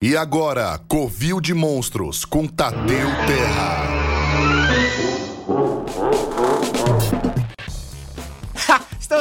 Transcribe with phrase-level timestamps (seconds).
[0.00, 3.97] E agora, Covil de Monstros com Tadeu Terra.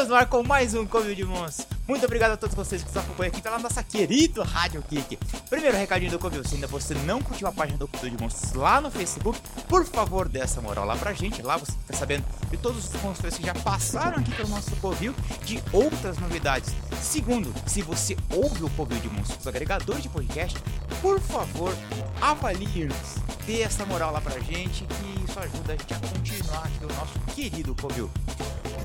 [0.08, 1.68] No ar com mais um Covil de Monstros.
[1.86, 5.18] Muito obrigado a todos vocês que nos acompanham aqui pela nossa querida Rádio Kick.
[5.50, 8.54] Primeiro recadinho do Covil, se ainda você não curtiu a página do Covil de Monstros
[8.54, 9.38] lá no Facebook,
[9.68, 11.42] por favor, dê essa moral lá pra gente.
[11.42, 15.14] Lá você fica sabendo de todos os monstros que já passaram aqui pelo nosso Covil,
[15.44, 16.74] de outras novidades.
[17.02, 20.58] Segundo, se você ouve o Covil de Monstros, agregador de podcast,
[21.02, 21.76] por favor,
[22.22, 23.16] avalie-nos.
[23.46, 26.96] Dê essa moral lá pra gente, que isso ajuda a gente a continuar aqui o
[26.96, 28.10] nosso querido Covil.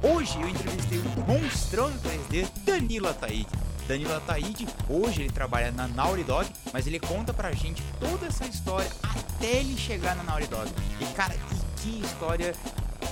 [0.03, 3.47] Hoje eu entrevistei o monstrão do 3D, Danilo Ataíde.
[3.87, 8.45] Danilo Ataíde, hoje ele trabalha na Naughty Dog, mas ele conta pra gente toda essa
[8.45, 10.69] história até ele chegar na Naughty Dog.
[11.01, 12.53] E cara, e que história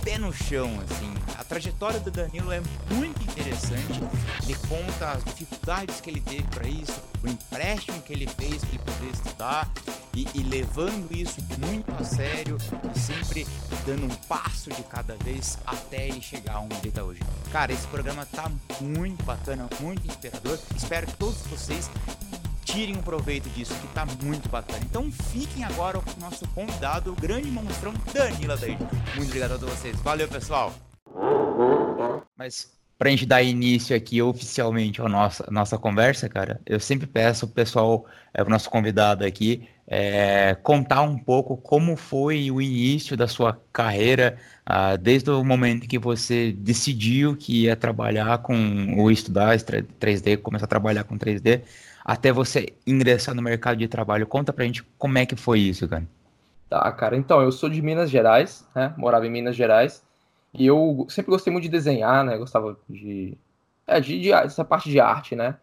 [0.02, 1.12] pé no chão, assim.
[1.38, 4.00] A trajetória do Danilo é muito interessante.
[4.42, 8.68] Ele conta as dificuldades que ele teve para isso, o empréstimo que ele fez para
[8.68, 9.70] ele poder estudar
[10.14, 12.58] e, e, levando isso muito a sério
[12.94, 13.46] e sempre
[13.86, 17.20] dando um passo de cada vez até ele chegar onde ele está hoje.
[17.52, 20.58] Cara, esse programa tá muito bacana, muito inspirador.
[20.76, 21.88] Espero que todos vocês
[22.70, 24.80] tirem um proveito disso, que tá muito bacana.
[24.84, 28.76] Então fiquem agora com o nosso convidado, o grande monstrão Danila daí.
[29.16, 29.96] Muito obrigado a todos vocês.
[30.00, 30.72] Valeu, pessoal.
[32.36, 37.46] Mas pra gente dar início aqui oficialmente à nossa, nossa conversa, cara, eu sempre peço
[37.46, 43.16] o pessoal, é, o nosso convidado aqui, é, contar um pouco como foi o início
[43.16, 49.10] da sua carreira, ah, desde o momento que você decidiu que ia trabalhar com, ou
[49.10, 51.62] estudar 3D, começar a trabalhar com 3D,
[52.10, 54.26] até você ingressar no mercado de trabalho.
[54.26, 56.04] Conta pra gente como é que foi isso, cara.
[56.68, 57.16] Tá, cara.
[57.16, 58.92] Então, eu sou de Minas Gerais, né?
[58.96, 60.04] Morava em Minas Gerais.
[60.52, 62.36] E eu sempre gostei muito de desenhar, né?
[62.36, 63.38] Gostava de.
[63.86, 65.54] É, de, de, essa parte de arte, né?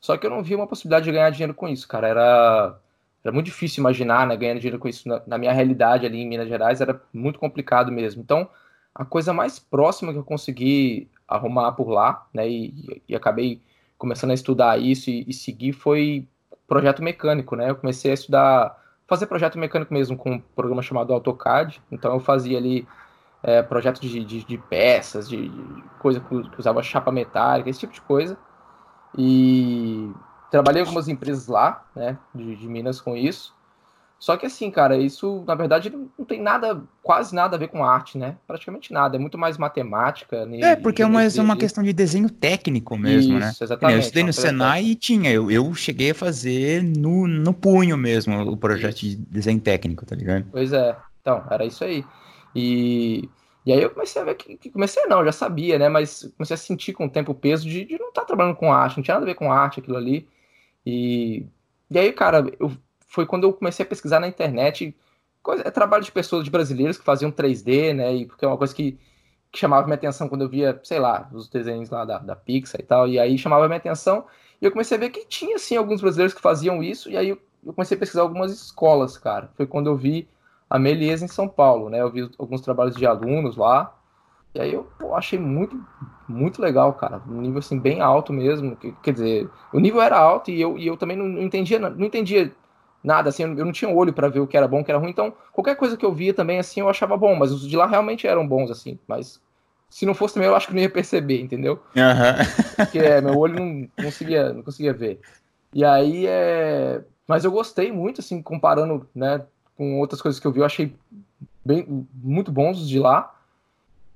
[0.00, 2.08] Só que eu não via uma possibilidade de ganhar dinheiro com isso, cara.
[2.08, 2.80] Era,
[3.22, 4.36] era muito difícil imaginar, né?
[4.36, 7.92] Ganhando dinheiro com isso na, na minha realidade ali em Minas Gerais era muito complicado
[7.92, 8.20] mesmo.
[8.20, 8.50] Então,
[8.92, 12.48] a coisa mais próxima que eu consegui arrumar por lá, né?
[12.48, 13.62] E, e acabei
[14.02, 16.26] começando a estudar isso e, e, seguir foi
[16.66, 17.70] projeto mecânico, né?
[17.70, 18.76] Eu comecei a estudar,
[19.06, 21.80] fazer projeto mecânico mesmo com um programa chamado AutoCAD.
[21.88, 22.84] Então eu fazia ali
[23.44, 27.92] é, projetos de, de, de, peças, de, de coisa que, usava chapa metálica, esse tipo
[27.92, 28.36] de coisa.
[29.16, 30.10] E
[30.50, 33.54] trabalhei em algumas empresas lá, né, de, de Minas com isso.
[34.22, 37.84] Só que assim, cara, isso na verdade não tem nada, quase nada a ver com
[37.84, 38.36] arte, né?
[38.46, 40.48] Praticamente nada, é muito mais matemática.
[40.60, 43.48] É, porque é mais uma questão de desenho técnico mesmo, né?
[43.48, 43.66] isso, né?
[43.66, 43.96] Exatamente.
[43.96, 48.42] Eu estudei no Senai e tinha, eu, eu cheguei a fazer no, no punho mesmo
[48.42, 50.46] o projeto de desenho técnico, tá ligado?
[50.52, 52.04] Pois é, então, era isso aí.
[52.54, 53.28] E,
[53.66, 55.88] e aí eu comecei a ver que, que comecei não, já sabia, né?
[55.88, 58.54] Mas comecei a sentir com o tempo o peso de, de não estar tá trabalhando
[58.54, 60.28] com arte, não tinha nada a ver com arte aquilo ali.
[60.86, 61.44] E,
[61.90, 62.70] e aí, cara, eu
[63.12, 64.96] foi quando eu comecei a pesquisar na internet
[65.42, 68.14] coisa, é trabalho de pessoas, de brasileiros que faziam 3D, né?
[68.14, 68.98] E porque é uma coisa que,
[69.50, 72.80] que chamava minha atenção quando eu via, sei lá, os desenhos lá da, da Pixar
[72.80, 73.08] e tal.
[73.08, 74.24] E aí chamava minha atenção.
[74.60, 77.10] E eu comecei a ver que tinha, sim, alguns brasileiros que faziam isso.
[77.10, 79.50] E aí eu, eu comecei a pesquisar algumas escolas, cara.
[79.56, 80.28] Foi quando eu vi
[80.70, 82.00] a Melies em São Paulo, né?
[82.00, 83.94] Eu vi alguns trabalhos de alunos lá.
[84.54, 85.78] E aí eu pô, achei muito,
[86.28, 87.20] muito legal, cara.
[87.26, 88.76] Um nível assim bem alto mesmo.
[89.02, 92.52] Quer dizer, o nível era alto e eu, e eu também não, entendia, não entendia
[93.02, 94.98] nada, assim, eu não tinha olho para ver o que era bom, o que era
[94.98, 97.76] ruim, então qualquer coisa que eu via também, assim, eu achava bom, mas os de
[97.76, 99.40] lá realmente eram bons, assim, mas
[99.90, 101.82] se não fosse também eu acho que não ia perceber, entendeu?
[101.96, 102.76] Uhum.
[102.76, 105.20] Porque é, meu olho não, não, conseguia, não conseguia ver.
[105.74, 107.02] E aí, é...
[107.26, 109.42] mas eu gostei muito, assim, comparando, né,
[109.76, 110.94] com outras coisas que eu vi, eu achei
[111.64, 113.34] bem, muito bons os de lá,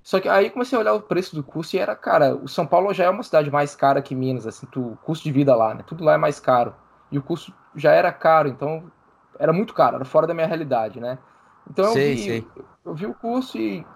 [0.02, 2.64] só que aí comecei a olhar o preço do curso e era, cara, o São
[2.64, 5.74] Paulo já é uma cidade mais cara que Minas, assim, o custo de vida lá,
[5.74, 6.72] né, tudo lá é mais caro
[7.10, 8.90] e o curso já era caro, então
[9.38, 11.18] era muito caro, era fora da minha realidade, né?
[11.70, 12.46] Então sei, eu, vi, sei.
[12.84, 13.86] eu vi o curso e.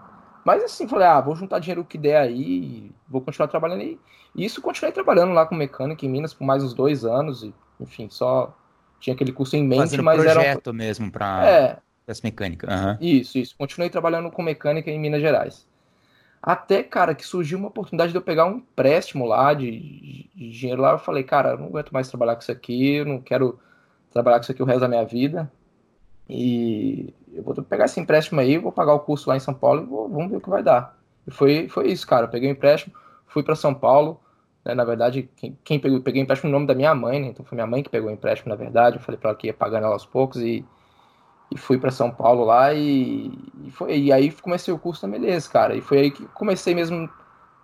[0.44, 3.98] Mas assim, falei, ah, vou juntar dinheiro que der aí, vou continuar trabalhando aí.
[4.34, 7.54] E isso continuei trabalhando lá com mecânica em Minas por mais uns dois anos, e,
[7.78, 8.56] enfim, só
[8.98, 10.44] tinha aquele curso em mente, Fazendo mas projeto era.
[10.44, 12.68] projeto mesmo para é, essa mecânica.
[12.70, 12.96] Uhum.
[13.00, 13.54] Isso, isso.
[13.56, 15.66] Continuei trabalhando com mecânica em Minas Gerais.
[16.42, 20.50] Até, cara, que surgiu uma oportunidade de eu pegar um empréstimo lá, de, de, de
[20.50, 20.92] dinheiro lá.
[20.92, 23.58] Eu falei, cara, eu não aguento mais trabalhar com isso aqui, eu não quero
[24.12, 25.50] trabalhar com isso aqui o resto da minha vida.
[26.28, 29.82] E eu vou pegar esse empréstimo aí, vou pagar o curso lá em São Paulo
[29.82, 30.96] e vou, vamos ver o que vai dar.
[31.26, 32.26] E foi, foi isso, cara.
[32.26, 32.94] Eu peguei o empréstimo,
[33.26, 34.20] fui para São Paulo.
[34.64, 37.28] Né, na verdade, quem, quem pegou, peguei o empréstimo no nome da minha mãe, né?
[37.28, 38.96] Então foi minha mãe que pegou o empréstimo, na verdade.
[38.96, 40.64] Eu falei para ela que ia pagando ela aos poucos e
[41.52, 43.32] e fui para São Paulo lá e,
[43.64, 45.74] e, foi e aí comecei o curso na Beleza, cara.
[45.74, 47.10] E foi aí que comecei mesmo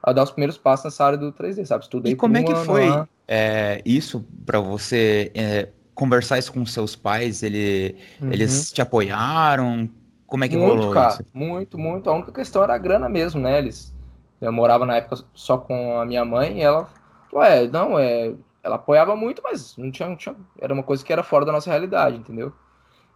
[0.03, 1.85] a dar os primeiros passos nessa área do 3D, sabe?
[1.85, 2.89] Estudei E como é que foi
[3.29, 8.31] é, isso para você é, conversar isso com seus pais, ele, uhum.
[8.31, 9.89] eles te apoiaram?
[10.27, 11.25] Como é que muito, rolou cara, isso?
[11.33, 12.11] Muito, muito.
[12.11, 13.59] A única questão era a grana mesmo, né?
[13.59, 13.93] Eles,
[14.41, 16.89] eu morava na época só com a minha mãe e ela,
[17.33, 21.13] ué, não, é, ela apoiava muito, mas não tinha, não tinha, era uma coisa que
[21.13, 22.53] era fora da nossa realidade, entendeu?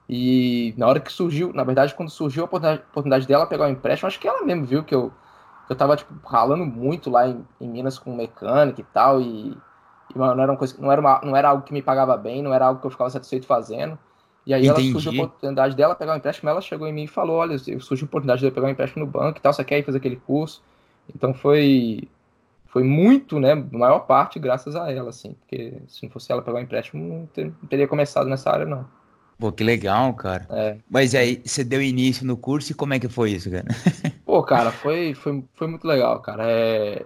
[0.09, 3.73] E na hora que surgiu, na verdade, quando surgiu a oportunidade, dela pegar o um
[3.73, 5.13] empréstimo, acho que ela mesmo viu que eu,
[5.69, 9.57] eu tava, tipo, ralando muito lá em, em Minas com mecânica e tal, e
[10.15, 12.53] não era, uma coisa, não, era uma, não era algo que me pagava bem, não
[12.53, 13.99] era algo que eu ficava satisfeito fazendo.
[14.47, 14.91] E aí Entendi.
[14.91, 17.59] ela surgiu a oportunidade dela pegar um empréstimo, ela chegou em mim e falou, olha,
[17.59, 19.85] surgiu a oportunidade de eu pegar um empréstimo no banco e tal, você quer ir
[19.85, 20.63] fazer aquele curso?
[21.15, 22.09] Então foi
[22.71, 26.59] foi muito, né, maior parte graças a ela, assim, porque se não fosse ela pegar
[26.59, 28.87] um empréstimo, não, ter, não teria começado nessa área, não.
[29.41, 30.47] Pô, que legal, cara.
[30.51, 30.77] É.
[30.89, 33.65] Mas aí, você deu início no curso e como é que foi isso, cara?
[34.25, 36.45] Pô, cara, foi, foi, foi muito legal, cara.
[36.47, 37.05] É,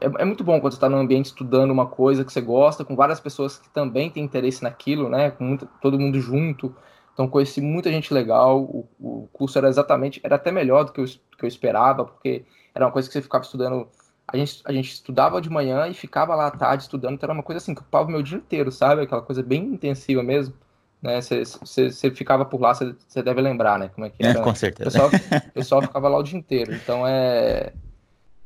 [0.00, 2.84] é, é muito bom quando você está num ambiente estudando uma coisa que você gosta,
[2.84, 5.30] com várias pessoas que também têm interesse naquilo, né?
[5.30, 6.74] Com muito, todo mundo junto.
[7.12, 8.62] Então conheci muita gente legal.
[8.62, 12.04] O, o curso era exatamente, era até melhor do que eu, do que eu esperava,
[12.04, 12.44] porque
[12.74, 13.88] era uma coisa que você ficava estudando.
[14.26, 17.34] A gente, a gente estudava de manhã e ficava lá à tarde estudando, então era
[17.34, 19.02] uma coisa assim que ocupava o meu dia inteiro, sabe?
[19.02, 20.54] Aquela coisa bem intensiva mesmo.
[21.02, 21.20] Né?
[21.20, 23.90] Você, você ficava por lá, você, você deve lembrar, né?
[23.94, 24.38] Como é que era.
[24.38, 24.88] É, com certeza.
[24.88, 26.74] O pessoal, o pessoal ficava lá o dia inteiro.
[26.74, 27.72] Então é.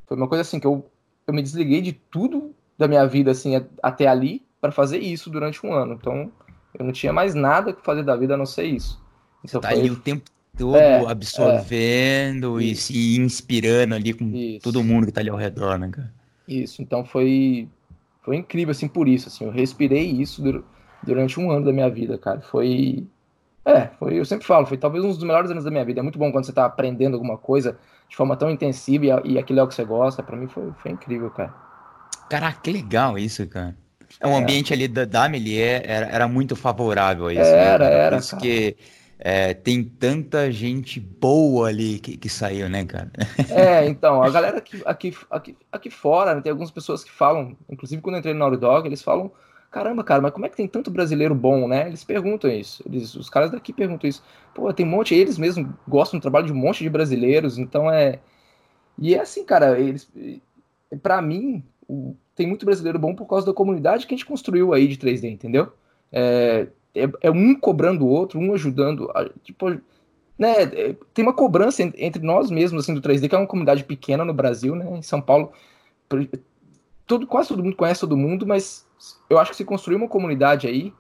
[0.07, 0.85] Foi uma coisa assim que eu
[1.27, 5.65] eu me desliguei de tudo da minha vida assim até ali para fazer isso durante
[5.65, 5.95] um ano.
[5.95, 6.33] Então,
[6.79, 9.03] eu não tinha mais nada que fazer da vida a não ser isso.
[9.45, 9.79] Então, tá foi...
[9.79, 12.93] ali o tempo todo é, absorvendo é, e isso.
[12.93, 14.63] se inspirando ali com isso.
[14.63, 16.13] todo mundo que tá ali ao redor, né, cara?
[16.47, 17.69] Isso, então foi
[18.23, 20.43] foi incrível assim por isso, assim, eu respirei isso
[21.03, 22.41] durante um ano da minha vida, cara.
[22.41, 23.07] Foi
[23.65, 26.01] é, foi, eu sempre falo, foi talvez um dos melhores anos da minha vida.
[26.01, 27.79] É muito bom quando você tá aprendendo alguma coisa
[28.09, 30.23] de forma tão intensiva e, e aquilo é o que você gosta.
[30.23, 31.55] Para mim foi, foi incrível, cara.
[32.29, 33.75] Caraca, que legal isso, cara.
[34.21, 34.39] É um é.
[34.39, 37.43] ambiente ali da, da Melier era, era muito favorável a isso.
[37.43, 38.17] Era, né, era.
[38.17, 38.77] Por isso que
[39.19, 43.11] é, tem tanta gente boa ali que, que saiu, né, cara?
[43.51, 47.57] É, então, a galera aqui, aqui, aqui, aqui fora, né, tem algumas pessoas que falam,
[47.71, 49.33] inclusive quando eu entrei no Naughty Dog, eles falam
[49.75, 51.89] caramba, cara, mas como é que tem tanto brasileiro bom, né?
[51.89, 52.81] Eles perguntam isso.
[52.87, 54.23] Eles, os caras daqui perguntam isso.
[54.55, 57.91] Pô, tem um monte, eles mesmos gostam do trabalho de um monte de brasileiros, então
[57.91, 58.21] é.
[58.97, 60.09] E é assim, cara, eles.
[61.03, 64.73] para mim, o, tem muito brasileiro bom por causa da comunidade que a gente construiu
[64.73, 65.73] aí de 3D, entendeu?
[66.13, 69.11] É, é, é um cobrando o outro, um ajudando.
[69.43, 69.71] Tipo,
[70.39, 73.83] né, é, tem uma cobrança entre nós mesmos, assim, do 3D, que é uma comunidade
[73.83, 74.89] pequena no Brasil, né?
[74.97, 75.53] Em São Paulo,
[77.09, 78.84] todo, quase todo mundo conhece todo mundo, mas
[79.29, 80.93] eu acho que se construiu uma comunidade aí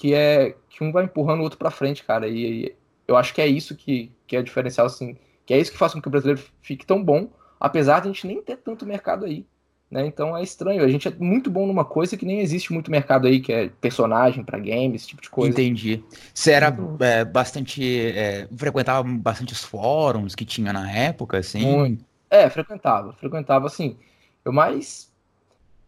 [0.00, 2.26] que é que um vai empurrando o outro para frente, cara.
[2.26, 2.76] E, e,
[3.06, 5.14] eu acho que é isso que, que é diferencial, assim,
[5.44, 7.28] que é isso que faz com que o brasileiro fique tão bom,
[7.60, 9.44] apesar de a gente nem ter tanto mercado aí.
[9.90, 10.06] Né?
[10.06, 10.82] Então é estranho.
[10.82, 13.68] A gente é muito bom numa coisa que nem existe muito mercado aí, que é
[13.68, 15.50] personagem para games, esse tipo de coisa.
[15.50, 16.02] Entendi.
[16.32, 17.82] Você era é, bastante.
[18.10, 21.66] É, frequentava bastante os fóruns que tinha na época, assim?
[21.66, 22.04] Muito.
[22.30, 23.12] É, frequentava.
[23.12, 23.98] Frequentava, assim.
[24.44, 25.09] Eu mais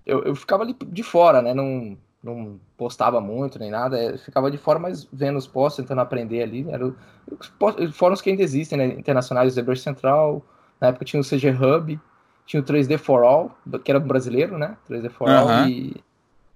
[0.04, 1.54] eu, eu ficava ali de fora, né?
[1.54, 6.00] Não, não postava muito nem nada, eu ficava de fora, mas vendo os posts, tentando
[6.00, 6.66] aprender ali.
[6.70, 8.87] Era os fóruns que ainda existem, né?
[8.87, 10.44] Internacionais, o ZBrush Central,
[10.81, 12.00] na época tinha o CG Hub,
[12.46, 14.76] tinha o 3D for All, que era brasileiro, né?
[14.88, 15.38] 3D for uhum.
[15.38, 15.96] All e.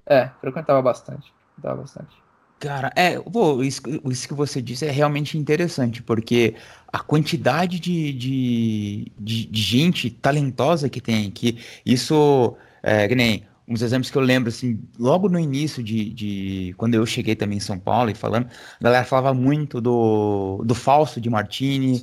[0.06, 1.32] É, frequentava bastante.
[1.54, 2.26] Frequentava bastante.
[2.58, 6.54] Cara, é, pô, isso, isso que você disse é realmente interessante, porque
[6.90, 13.44] a quantidade de, de, de, de gente talentosa que tem aqui, isso é, que nem
[13.68, 17.58] uns exemplos que eu lembro, assim, logo no início de, de, quando eu cheguei também
[17.58, 18.46] em São Paulo e falando,
[18.80, 22.00] a galera falava muito do, do Falso de Martini,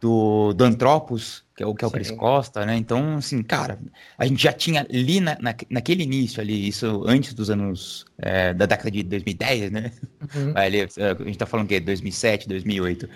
[0.00, 1.94] do, do Antropos, que é o que é o Sim.
[1.94, 2.76] Cris Costa, né?
[2.76, 3.78] Então, assim, cara,
[4.18, 8.52] a gente já tinha ali na, na, naquele início ali, isso antes dos anos, é,
[8.52, 9.92] da década de 2010, né?
[10.34, 10.52] Uhum.
[10.58, 13.08] Ali, é, a gente tá falando que 2007, 2008.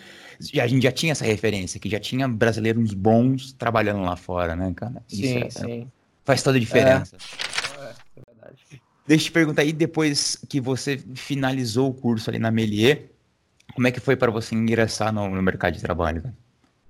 [0.60, 4.72] A gente já tinha essa referência, que já tinha brasileiros bons trabalhando lá fora, né,
[4.76, 5.02] cara?
[5.08, 5.88] Sim, isso é, sim.
[6.28, 7.16] Faz toda a diferença.
[7.80, 8.82] É, é, é verdade.
[9.06, 13.06] Deixa eu te perguntar aí, depois que você finalizou o curso ali na Melier,
[13.74, 16.22] como é que foi para você ingressar no, no, mercado de trabalho?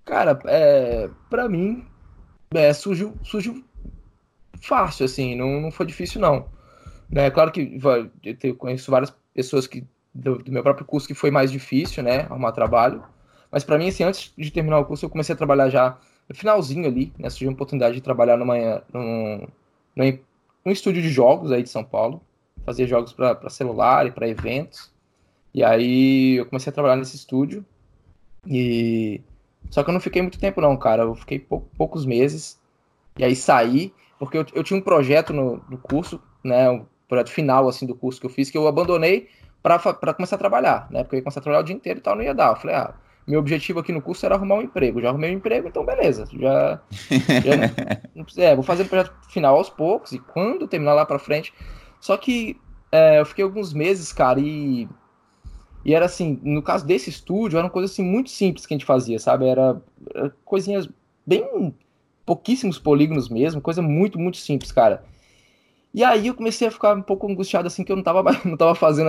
[0.05, 1.87] Cara, é, para mim,
[2.53, 3.65] é, surgiu, surgiu
[4.61, 6.49] fácil, assim, não, não foi difícil, não.
[7.15, 7.79] É claro que
[8.43, 12.23] eu conheço várias pessoas que do, do, meu próprio curso que foi mais difícil, né,
[12.23, 13.05] arrumar trabalho.
[13.53, 15.97] Mas para mim, assim, antes de terminar o curso, eu comecei a trabalhar já
[16.29, 19.47] no finalzinho ali, né, surgiu a oportunidade de trabalhar numa, num,
[19.97, 20.19] num,
[20.65, 22.21] num estúdio de jogos aí de São Paulo,
[22.65, 24.93] fazer jogos para celular e para eventos.
[25.55, 27.65] E aí eu comecei a trabalhar nesse estúdio.
[28.47, 29.21] E
[29.71, 31.03] só que eu não fiquei muito tempo não, cara.
[31.03, 32.61] Eu fiquei pou, poucos meses.
[33.19, 37.31] E aí saí, porque eu, eu tinha um projeto no, no curso, né, um projeto
[37.31, 39.29] final assim do curso que eu fiz que eu abandonei
[39.63, 41.03] para começar a trabalhar, né?
[41.03, 42.51] Porque eu ia começar a trabalhar o dia inteiro e tal, não ia dar.
[42.51, 42.95] Eu falei, ah,
[43.29, 45.01] meu objetivo aqui no curso era arrumar um emprego.
[45.01, 46.27] Já arrumei um emprego, então beleza.
[46.33, 46.81] Já,
[48.35, 51.53] já é, vou fazer o projeto final aos poucos e quando terminar lá para frente.
[52.01, 52.59] Só que
[52.91, 54.89] é, eu fiquei alguns meses, cara, e
[55.85, 58.77] e era assim, no caso desse estúdio, era uma coisa assim muito simples que a
[58.77, 59.47] gente fazia, sabe?
[59.47, 59.81] Era,
[60.15, 60.89] era coisinhas
[61.27, 61.75] bem
[62.27, 65.03] pouquíssimos polígonos mesmo, coisa muito, muito simples, cara.
[65.95, 68.57] E aí eu comecei a ficar um pouco angustiado assim que eu não tava, não
[68.57, 69.09] tava fazendo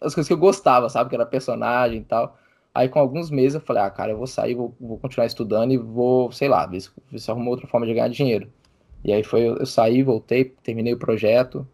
[0.00, 1.10] as coisas que eu gostava, sabe?
[1.10, 2.38] Que era personagem e tal.
[2.74, 5.72] Aí com alguns meses eu falei, ah, cara, eu vou sair, vou, vou continuar estudando
[5.72, 8.50] e vou, sei lá, ver se, ver se arrumo outra forma de ganhar dinheiro.
[9.04, 11.66] E aí foi, eu saí, voltei, terminei o projeto,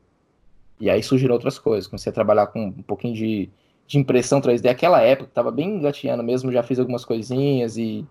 [0.80, 1.86] e aí surgiram outras coisas.
[1.86, 3.50] Comecei a trabalhar com um pouquinho de,
[3.86, 4.68] de impressão 3D.
[4.68, 8.06] Aquela época, tava bem engatinhando mesmo, já fiz algumas coisinhas e,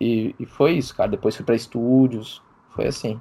[0.00, 1.10] e, e foi isso, cara.
[1.10, 2.42] Depois fui para estúdios,
[2.74, 3.20] foi assim.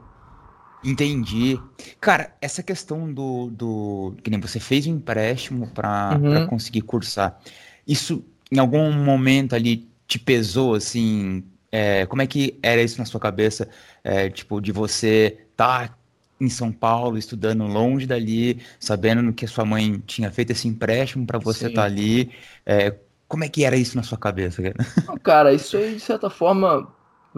[0.84, 1.60] Entendi.
[2.00, 4.14] Cara, essa questão do, do.
[4.24, 6.48] Que nem você fez um empréstimo para uhum.
[6.48, 7.38] conseguir cursar.
[7.86, 11.44] Isso em algum momento ali te pesou, assim?
[11.72, 13.70] É, como é que era isso na sua cabeça?
[14.04, 15.98] É, tipo, de você estar tá
[16.40, 21.26] em São Paulo, estudando longe dali, sabendo que a sua mãe tinha feito esse empréstimo
[21.26, 22.32] para você estar tá ali.
[22.66, 22.96] É,
[23.28, 24.62] como é que era isso na sua cabeça?
[24.62, 24.76] Cara,
[25.22, 26.92] cara isso aí, de certa forma,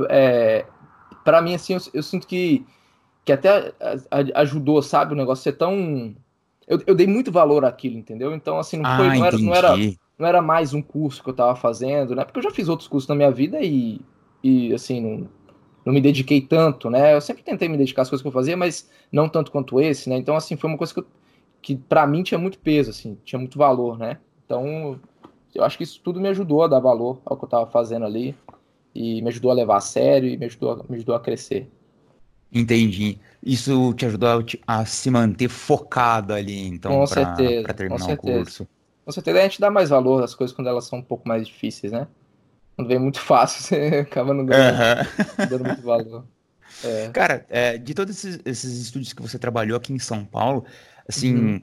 [0.09, 0.65] é,
[1.23, 2.65] para mim, assim, eu, eu, sinto que,
[3.25, 3.73] que até
[4.35, 6.15] ajudou, sabe, o negócio ser tão...
[6.71, 8.33] Eu, eu dei muito valor àquilo, entendeu?
[8.33, 9.85] Então, assim, não, foi, ah, não, era, não, era,
[10.17, 12.23] não era mais um curso que eu tava fazendo, né?
[12.23, 13.99] Porque eu já fiz outros cursos na minha vida e,
[14.43, 15.29] e assim, não
[15.85, 17.13] não me dediquei tanto, né?
[17.15, 20.09] Eu sempre tentei me dedicar às coisas que eu fazia, mas não tanto quanto esse,
[20.09, 20.15] né?
[20.17, 21.07] Então, assim, foi uma coisa que, eu,
[21.61, 24.19] que para mim tinha muito peso, assim, tinha muito valor, né?
[24.45, 24.99] Então,
[25.53, 28.05] eu acho que isso tudo me ajudou a dar valor ao que eu estava fazendo
[28.05, 28.35] ali
[28.93, 31.69] e me ajudou a levar a sério e me ajudou, me ajudou a crescer.
[32.51, 33.17] Entendi.
[33.41, 38.67] Isso te ajudou a, se manter focado ali, então, para terminar o curso.
[39.03, 41.47] Com certeza a gente dá mais valor às coisas quando elas são um pouco mais
[41.47, 42.07] difíceis, né?
[42.75, 45.47] Quando vem muito fácil, você acaba não ganhando, uhum.
[45.49, 46.25] dando muito valor.
[46.83, 47.09] É.
[47.09, 50.65] Cara, é, de todos esses, esses, estúdios que você trabalhou aqui em São Paulo,
[51.07, 51.61] assim, uhum.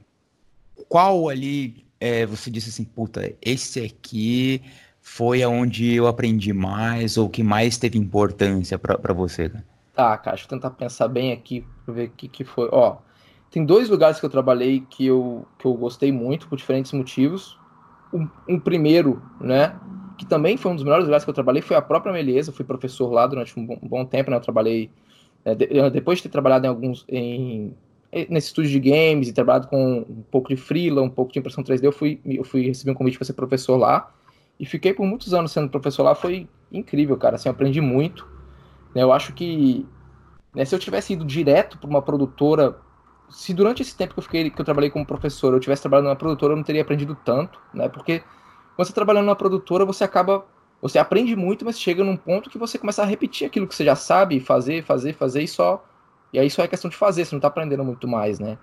[0.89, 4.63] qual ali é, você disse assim, puta, esse aqui
[5.01, 9.49] foi aonde eu aprendi mais ou que mais teve importância para você?
[9.49, 9.65] Cara?
[9.99, 12.69] Tá, cara, deixa eu tentar pensar bem aqui pra ver o que, que foi.
[12.71, 12.99] Ó,
[13.51, 17.59] tem dois lugares que eu trabalhei que eu, que eu gostei muito por diferentes motivos.
[18.15, 19.77] Um, um primeiro, né,
[20.17, 22.51] que também foi um dos melhores lugares que eu trabalhei, foi a própria Meliesa.
[22.51, 24.37] Eu fui professor lá durante um bom, um bom tempo, né?
[24.37, 24.89] Eu trabalhei.
[25.45, 27.05] É, de, depois de ter trabalhado em alguns.
[27.09, 27.75] Em,
[28.31, 31.65] nesse estúdio de games e trabalhado com um pouco de freela, um pouco de impressão
[31.65, 34.15] 3D, eu fui, eu fui receber um convite para ser professor lá.
[34.61, 36.15] E fiquei por muitos anos sendo professor lá.
[36.15, 37.35] Foi incrível, cara.
[37.35, 38.38] Assim, aprendi muito.
[38.95, 39.03] Né?
[39.03, 39.87] Eu acho que
[40.55, 42.79] né, se eu tivesse ido direto para uma produtora
[43.31, 46.09] se durante esse tempo que eu fiquei que eu trabalhei como professor eu tivesse trabalhado
[46.09, 48.23] numa produtora eu não teria aprendido tanto né porque
[48.79, 50.47] quando você trabalhando numa produtora, você acaba.
[50.81, 53.85] Você aprende muito, mas chega num ponto que você começa a repetir aquilo que você
[53.85, 55.85] já sabe, fazer, fazer, fazer e só.
[56.33, 58.57] E aí só é questão de fazer, você não está aprendendo muito mais, né?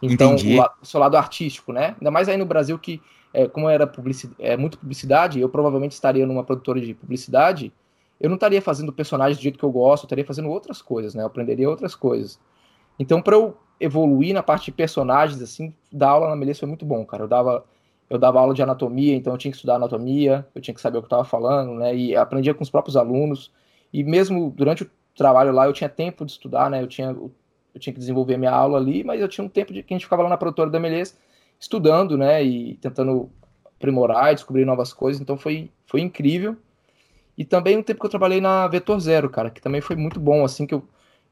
[0.00, 1.96] Então, o, o, seu lado artístico, né?
[1.98, 3.02] Ainda mais aí no Brasil que,
[3.34, 7.72] é, como era publicidade, é, muito publicidade, eu provavelmente estaria numa produtora de publicidade,
[8.20, 11.14] eu não estaria fazendo personagens do jeito que eu gosto, eu estaria fazendo outras coisas,
[11.14, 11.22] né?
[11.22, 12.40] Eu aprenderia outras coisas.
[12.98, 16.84] Então, para eu evoluir na parte de personagens, assim, dar aula na Melissa foi muito
[16.84, 17.24] bom, cara.
[17.24, 17.64] Eu dava
[18.10, 20.96] eu dava aula de anatomia, então eu tinha que estudar anatomia, eu tinha que saber
[20.98, 21.94] o que eu estava falando, né?
[21.94, 23.52] E aprendia com os próprios alunos.
[23.92, 26.82] E mesmo durante o trabalho lá, eu tinha tempo de estudar, né?
[26.82, 27.30] Eu tinha, eu
[27.78, 30.06] tinha que desenvolver minha aula ali, mas eu tinha um tempo de que a gente
[30.06, 31.16] ficava lá na produtora da Meleza
[31.60, 32.42] estudando, né?
[32.42, 33.30] E tentando
[33.66, 35.20] aprimorar descobrir novas coisas.
[35.20, 36.56] Então foi, foi incrível.
[37.38, 40.18] E também um tempo que eu trabalhei na Vetor Zero, cara, que também foi muito
[40.18, 40.82] bom, assim, que eu,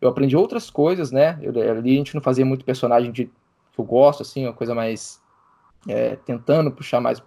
[0.01, 1.37] eu aprendi outras coisas, né?
[1.43, 4.73] Eu, ali a gente não fazia muito personagem de, que eu gosto, assim, uma coisa
[4.73, 5.21] mais
[5.89, 7.21] é, tentando puxar mais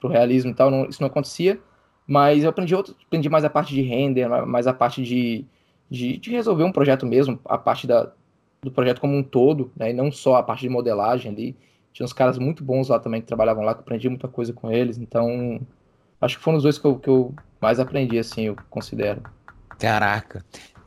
[0.00, 1.60] pro realismo e tal, não, isso não acontecia,
[2.06, 5.44] mas eu aprendi outro, aprendi mais a parte de render, mais a parte de,
[5.90, 8.10] de, de resolver um projeto mesmo, a parte da,
[8.62, 11.56] do projeto como um todo, né, e não só a parte de modelagem ali.
[11.92, 14.72] Tinha uns caras muito bons lá também que trabalhavam lá, que aprendi muita coisa com
[14.72, 15.60] eles, então
[16.24, 19.22] acho que foram os dois que eu, que eu mais aprendi, assim, eu considero.
[19.78, 20.44] Caraca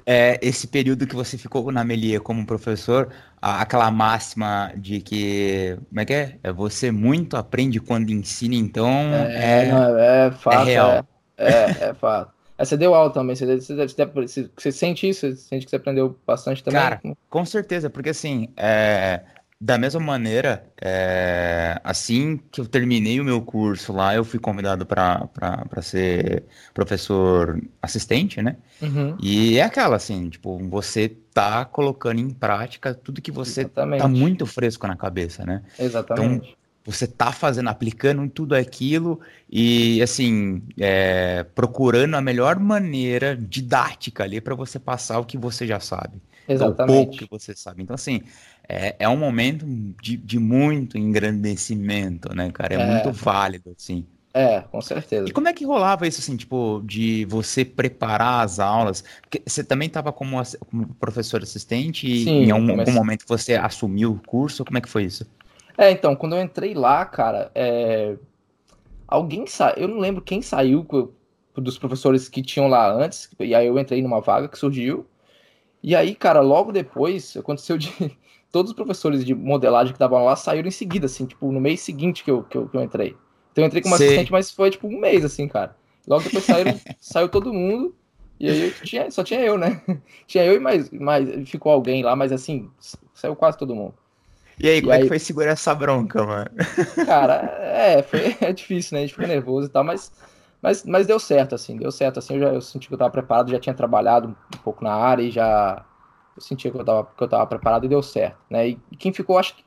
[0.10, 3.10] é, esse período que você ficou na Melia como professor,
[3.42, 6.38] aquela máxima de que, como é que é?
[6.42, 11.08] é você muito aprende quando ensina, então é, é, não, é, fato, é real.
[11.38, 12.32] É, é, é fato.
[12.58, 15.30] É, você deu aula também, você, você, você, você, sente isso?
[15.30, 16.80] Você sente que você aprendeu bastante também?
[16.80, 19.22] Cara, com certeza, porque assim, é,
[19.60, 24.86] da mesma maneira, é, assim que eu terminei o meu curso lá, eu fui convidado
[24.86, 26.44] para ser
[26.76, 28.56] professor assistente, né?
[28.82, 29.18] Uhum.
[29.20, 34.02] E é aquela assim, tipo, você tá colocando em prática tudo que você tá Exatamente.
[34.02, 35.64] tá muito fresco na cabeça, né?
[35.80, 36.50] Exatamente.
[36.50, 39.20] Então, você tá fazendo, aplicando tudo aquilo
[39.52, 45.68] e, assim, é, procurando a melhor maneira didática ali para você passar o que você
[45.68, 46.22] já sabe.
[46.48, 46.92] Exatamente.
[46.92, 47.84] O pouco que você sabe.
[47.84, 48.22] Então, assim,
[48.68, 49.66] é, é um momento
[50.02, 52.74] de, de muito engrandecimento, né, cara?
[52.74, 54.06] É, é, muito válido, assim.
[54.34, 55.28] É, com certeza.
[55.28, 59.04] E como é que rolava isso, assim, tipo, de você preparar as aulas?
[59.22, 60.38] Porque você também estava como,
[60.70, 62.94] como, professor assistente e Sim, em algum, comecei...
[62.94, 64.64] algum momento você assumiu o curso?
[64.64, 65.26] Como é que foi isso?
[65.78, 68.16] É, então, quando eu entrei lá, cara, é...
[69.08, 70.86] alguém saiu, eu não lembro quem saiu
[71.56, 75.06] dos professores que tinham lá antes, e aí eu entrei numa vaga que surgiu,
[75.88, 77.90] e aí, cara, logo depois, aconteceu de
[78.52, 81.80] todos os professores de modelagem que estavam lá saíram em seguida, assim, tipo, no mês
[81.80, 83.16] seguinte que eu, que eu, que eu entrei.
[83.54, 84.08] Então eu entrei como Sei.
[84.08, 85.78] assistente, mas foi tipo um mês, assim, cara.
[86.06, 87.96] Logo depois saíram, saiu todo mundo,
[88.38, 89.82] e aí tinha, só tinha eu, né?
[90.28, 92.70] Tinha eu e mais, mais ficou alguém lá, mas assim,
[93.14, 93.94] saiu quase todo mundo.
[94.60, 95.00] E aí, e como aí...
[95.00, 96.50] é que foi segurar essa bronca, mano?
[97.06, 99.00] Cara, é, foi, é difícil, né?
[99.00, 100.12] A gente fica nervoso e tal, mas,
[100.62, 103.12] mas, mas deu certo, assim, deu certo, assim, eu, já, eu senti que eu tava
[103.12, 105.86] preparado, já tinha trabalhado um pouco na área e já
[106.36, 108.70] eu sentia que eu tava, que eu tava preparado e deu certo, né?
[108.70, 109.64] E quem ficou, acho que,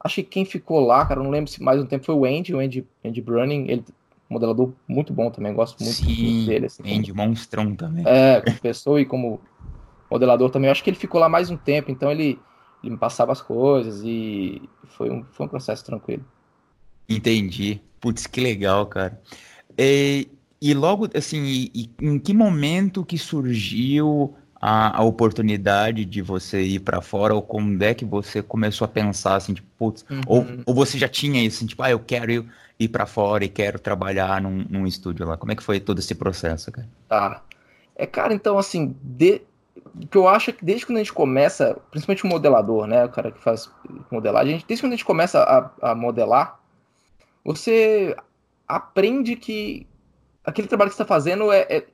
[0.00, 2.54] acho que quem ficou lá, cara, não lembro se mais um tempo foi o Andy,
[2.54, 3.84] o Andy, Andy Brunning, ele
[4.28, 6.66] modelador muito bom também, gosto muito, Sim, dele.
[6.66, 8.04] Assim, Andy, como, monstrão também.
[8.06, 9.40] É, como pessoa e como
[10.10, 12.38] modelador também, eu acho que ele ficou lá mais um tempo, então ele
[12.82, 16.24] ele me passava as coisas e foi um, foi um processo tranquilo.
[17.08, 17.80] Entendi.
[18.00, 19.20] Putz, que legal, cara.
[19.78, 20.28] E,
[20.60, 26.62] e logo, assim, e, e em que momento que surgiu a, a oportunidade de você
[26.62, 30.20] ir para fora, ou como é que você começou a pensar, assim, tipo, putz, uhum.
[30.26, 32.44] ou, ou você já tinha isso, assim, tipo, ah, eu quero ir,
[32.78, 35.36] ir para fora e quero trabalhar num, num estúdio lá.
[35.36, 36.88] Como é que foi todo esse processo, cara?
[37.08, 37.42] Tá.
[37.94, 39.42] É, cara, então, assim, de,
[40.10, 43.30] que eu acho que desde quando a gente começa, principalmente o modelador, né, o cara
[43.30, 43.70] que faz
[44.10, 46.58] modelagem, desde quando a gente começa a, a modelar,
[47.44, 48.14] você
[48.66, 49.86] aprende que
[50.44, 51.86] aquele trabalho que você está fazendo é, é,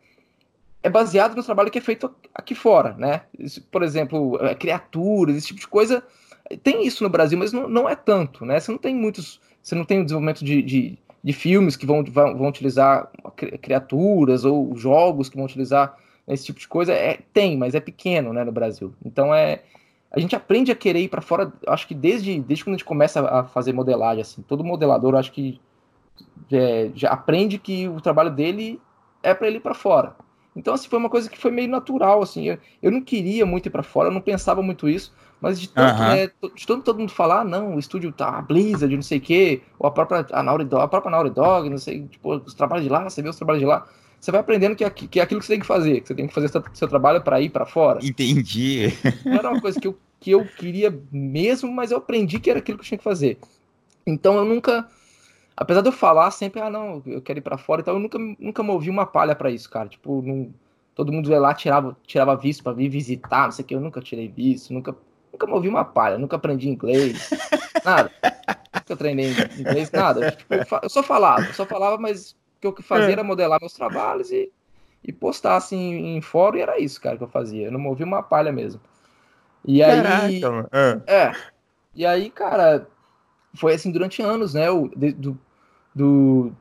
[0.82, 3.22] é, baseado no trabalho que é feito aqui fora, né?
[3.70, 6.02] Por exemplo, é, criaturas, esse tipo de coisa.
[6.62, 8.60] Tem isso no Brasil, mas não, não é tanto, né?
[8.60, 9.40] Você não tem muitos.
[9.62, 13.08] Você não tem o desenvolvimento de, de, de filmes que vão, vão, vão utilizar
[13.60, 18.32] criaturas ou jogos que vão utilizar esse tipo de coisa, é, tem, mas é pequeno,
[18.32, 18.94] né, no Brasil.
[19.04, 19.62] Então é
[20.12, 22.84] a gente aprende a querer ir para fora, acho que desde, desde quando a gente
[22.84, 25.58] começa a fazer modelagem, assim, todo modelador, acho que
[26.50, 28.80] é, já aprende que o trabalho dele
[29.22, 30.14] é para ele ir para fora.
[30.54, 33.66] Então, assim, foi uma coisa que foi meio natural, assim, eu, eu não queria muito
[33.66, 36.08] ir para fora, eu não pensava muito isso, mas de tanto, uhum.
[36.08, 39.16] né, de tanto todo mundo falar, ah, não, o estúdio tá, a Blizzard, não sei
[39.16, 42.34] o quê, ou a própria a Naughty Dog, a própria Naughty Dog, não sei, tipo,
[42.34, 43.86] os trabalhos de lá, você vê os trabalhos de lá,
[44.20, 46.14] você vai aprendendo que é, que é aquilo que você tem que fazer, que você
[46.14, 47.98] tem que fazer seu, seu trabalho para ir para fora.
[48.04, 48.92] Entendi.
[49.24, 52.60] Não era uma coisa que eu, que eu queria mesmo, mas eu aprendi que era
[52.60, 53.36] aquilo que eu tinha que fazer.
[54.06, 54.86] Então eu nunca,
[55.56, 58.00] apesar de eu falar sempre, ah, não, eu quero ir para fora e tal, eu
[58.00, 59.88] nunca, nunca movi uma palha para isso, cara.
[59.88, 60.52] Tipo, não,
[60.94, 63.80] todo mundo ia lá, tirava, tirava visto para vir visitar, não sei o que, eu
[63.80, 64.94] nunca tirei visto, nunca,
[65.32, 67.30] nunca movi uma palha, nunca aprendi inglês,
[67.84, 68.10] nada.
[68.74, 70.30] nunca treinei inglês, nada.
[70.32, 73.12] Tipo, eu só falava, eu só falava, mas o que fazia é.
[73.12, 74.50] era modelar meus trabalhos e,
[75.02, 77.66] e postar assim em fórum, e era isso, cara, que eu fazia.
[77.66, 78.80] Eu não movi uma palha mesmo.
[79.64, 80.40] E aí.
[80.40, 80.68] Caraca,
[81.06, 81.14] é.
[81.14, 81.32] é.
[81.94, 82.86] E aí, cara,
[83.54, 84.70] foi assim durante anos, né?
[84.70, 85.38] O, do,
[85.94, 86.54] do, do,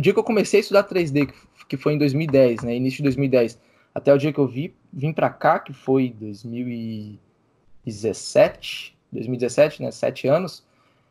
[0.00, 1.34] dia que eu comecei a estudar 3D, que,
[1.68, 2.76] que foi em 2010, né?
[2.76, 3.58] Início de 2010,
[3.94, 9.90] até o dia que eu vi, vim pra cá, que foi 2017, 2017, né?
[9.90, 10.64] Sete anos.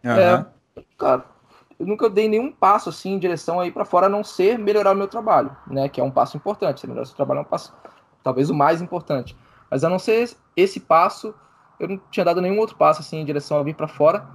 [0.04, 0.12] Uhum.
[0.12, 0.46] É,
[0.98, 1.26] cara,
[1.80, 4.94] eu nunca dei nenhum passo assim em direção aí para fora, a não ser melhorar
[4.94, 5.88] o meu trabalho, né?
[5.90, 6.82] Que é um passo importante.
[6.82, 7.74] Você melhorar o seu trabalho é um passo,
[8.24, 9.38] talvez o mais importante.
[9.70, 11.36] Mas a não ser esse passo,
[11.80, 14.28] eu não tinha dado nenhum outro passo assim em direção a vir para fora.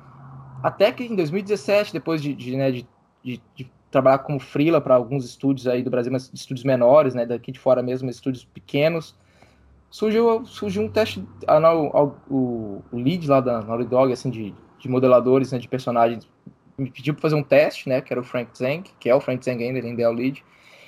[0.62, 2.86] Até que em 2017, depois de, de, né, de,
[3.22, 7.52] de, trabalhar como freela para alguns estúdios aí do Brasil, mas estúdios menores, né, daqui
[7.52, 9.16] de fora mesmo, estúdios pequenos,
[9.90, 14.54] surgiu, surgiu um teste, a, a, o, o lead lá da Naughty Dog, assim, de,
[14.78, 16.28] de modeladores, né, de personagens
[16.78, 18.00] me pediu para fazer um teste, né?
[18.00, 20.12] Que era o Frank Zeng, que é o Frank Zeng ainda, ele ainda é o
[20.12, 20.44] lead.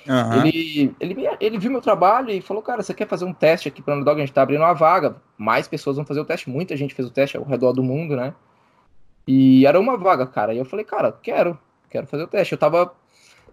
[0.07, 0.45] Uhum.
[0.45, 3.81] Ele, ele, ele viu meu trabalho e falou, cara, você quer fazer um teste aqui
[3.81, 4.17] para o Underdog?
[4.17, 7.07] A gente tá abrindo uma vaga, mais pessoas vão fazer o teste, muita gente fez
[7.07, 8.33] o teste ao redor do mundo, né?
[9.31, 10.55] E era uma vaga, cara.
[10.55, 11.55] E eu falei, cara, quero,
[11.87, 12.53] quero fazer o teste.
[12.53, 12.95] Eu tava,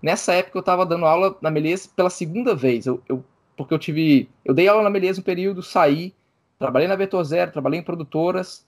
[0.01, 3.23] nessa época eu tava dando aula na Melies pela segunda vez, eu, eu,
[3.55, 6.15] porque eu tive, eu dei aula na Melies um período, saí,
[6.59, 8.67] trabalhei na Vetor Zero, trabalhei em produtoras,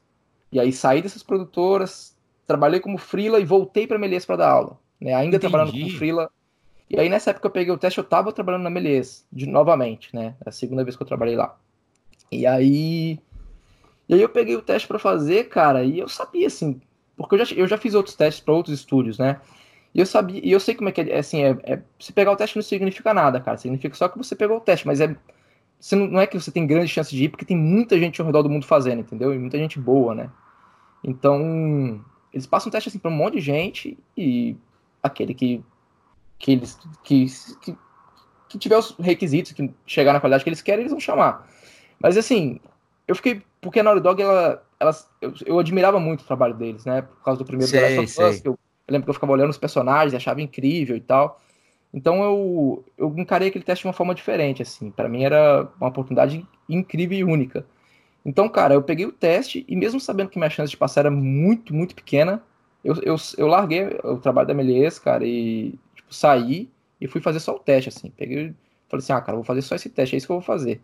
[0.52, 2.14] e aí saí dessas produtoras,
[2.46, 4.78] trabalhei como freela e voltei para Melies para dar aula.
[5.00, 5.14] Né?
[5.14, 5.50] Ainda Entendi.
[5.50, 6.30] trabalhando como freela.
[6.90, 10.14] E aí nessa época eu peguei o teste, eu tava trabalhando na Melies, de novamente,
[10.14, 10.34] né?
[10.44, 11.56] É a segunda vez que eu trabalhei lá.
[12.30, 13.18] E aí
[14.06, 16.80] e aí eu peguei o teste para fazer, cara, e eu sabia assim,
[17.18, 19.40] Porque eu já, eu já fiz outros testes para outros estúdios, né?
[19.94, 22.30] E eu sabia, e eu sei como é que é, assim, é, é, se pegar
[22.30, 23.58] o teste não significa nada, cara.
[23.58, 25.16] Significa só que você pegou o teste, mas é
[25.80, 28.20] você não, não é que você tem grande chance de ir, porque tem muita gente
[28.20, 29.34] ao redor do mundo fazendo, entendeu?
[29.34, 30.30] E muita gente boa, né?
[31.04, 34.56] Então, eles passam teste assim para um monte de gente e
[35.02, 35.62] aquele que
[36.38, 37.26] que eles que,
[37.60, 37.76] que,
[38.48, 41.48] que tiver os requisitos, que chegar na qualidade que eles querem, eles vão chamar.
[41.98, 42.60] Mas assim,
[43.06, 46.84] eu fiquei porque a Naughty Dog ela, ela eu, eu, admirava muito o trabalho deles,
[46.84, 47.02] né?
[47.02, 49.32] Por causa do primeiro sei, The Last of Us, eu, eu, lembro que eu ficava
[49.32, 51.40] olhando os personagens, achava incrível e tal.
[51.92, 54.90] Então eu, eu encarei aquele teste de uma forma diferente, assim.
[54.90, 57.64] Para mim era uma oportunidade incrível e única.
[58.24, 61.10] Então, cara, eu peguei o teste e mesmo sabendo que minha chance de passar era
[61.10, 62.42] muito, muito pequena,
[62.84, 67.40] eu, eu, eu larguei o trabalho da Melies, cara, e tipo, saí e fui fazer
[67.40, 68.10] só o teste, assim.
[68.10, 68.54] Peguei
[68.88, 70.80] falei assim, ah, cara, vou fazer só esse teste, é isso que eu vou fazer.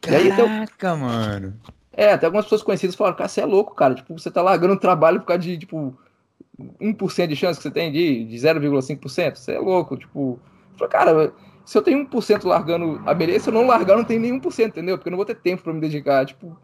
[0.00, 1.60] Caraca, aí, mano.
[1.98, 3.92] É, até algumas pessoas conhecidas falaram, cara, você é louco, cara.
[3.92, 5.98] Tipo, você tá largando o trabalho por causa de, tipo,
[6.80, 9.34] 1% de chance que você tem de, de 0,5%.
[9.34, 10.38] Você é louco, tipo.
[10.72, 11.32] Eu falei, cara,
[11.64, 14.38] se eu tenho 1% largando a beleza, se eu não largar, eu não tenho nenhum
[14.38, 14.96] por cento, entendeu?
[14.96, 16.24] Porque eu não vou ter tempo para me dedicar.
[16.24, 16.56] Tipo,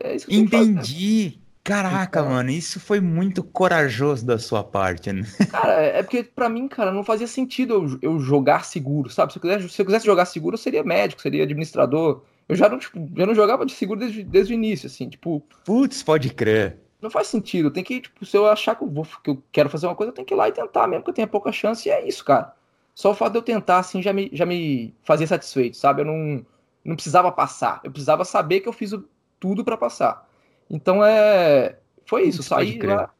[0.00, 1.38] é isso que Entendi.
[1.62, 5.22] Caraca, então, mano, isso foi muito corajoso da sua parte, né?
[5.52, 9.32] Cara, é porque para mim, cara, não fazia sentido eu, eu jogar seguro, sabe?
[9.32, 12.24] Se eu, quisesse, se eu quisesse jogar seguro, eu seria médico, seria administrador.
[12.48, 15.42] Eu já não, tipo, já não jogava de seguro desde, desde o início, assim, tipo.
[15.64, 16.78] Putz, pode crer.
[17.00, 17.70] Não faz sentido.
[17.70, 20.10] Tem que, tipo, se eu achar que eu, vou, que eu quero fazer uma coisa,
[20.10, 22.06] eu tenho que ir lá e tentar, mesmo que eu tenha pouca chance, e é
[22.06, 22.54] isso, cara.
[22.94, 26.02] Só o fato de eu tentar, assim, já me, já me fazia satisfeito, sabe?
[26.02, 26.44] Eu não,
[26.84, 27.80] não precisava passar.
[27.84, 28.92] Eu precisava saber que eu fiz
[29.38, 30.28] tudo para passar.
[30.68, 31.78] Então é.
[32.06, 32.40] Foi isso.
[32.40, 33.10] Eu saí lá.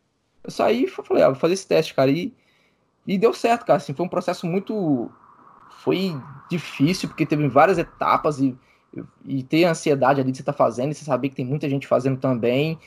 [0.42, 2.10] Eu saí e falei, ah, vou fazer esse teste, cara.
[2.10, 2.34] E,
[3.06, 3.76] e deu certo, cara.
[3.76, 5.10] Assim, foi um processo muito.
[5.82, 6.12] Foi
[6.50, 8.56] difícil, porque teve várias etapas e,
[9.24, 11.44] e ter a ansiedade ali de você estar tá fazendo, e você saber que tem
[11.44, 12.78] muita gente fazendo também.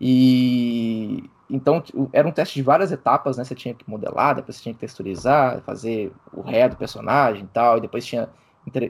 [0.00, 1.82] E então
[2.12, 3.44] era um teste de várias etapas, né?
[3.44, 7.48] Você tinha que modelar, depois você tinha que texturizar, fazer o ré do personagem e
[7.48, 8.28] tal, e depois tinha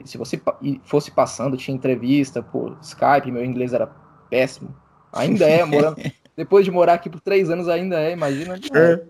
[0.05, 0.39] se você
[0.83, 3.87] fosse passando, tinha entrevista por Skype, meu inglês era
[4.29, 4.75] péssimo.
[5.13, 5.97] Ainda é, morando.
[6.35, 8.59] depois de morar aqui por três anos, ainda é, imagina.
[8.73, 9.03] É.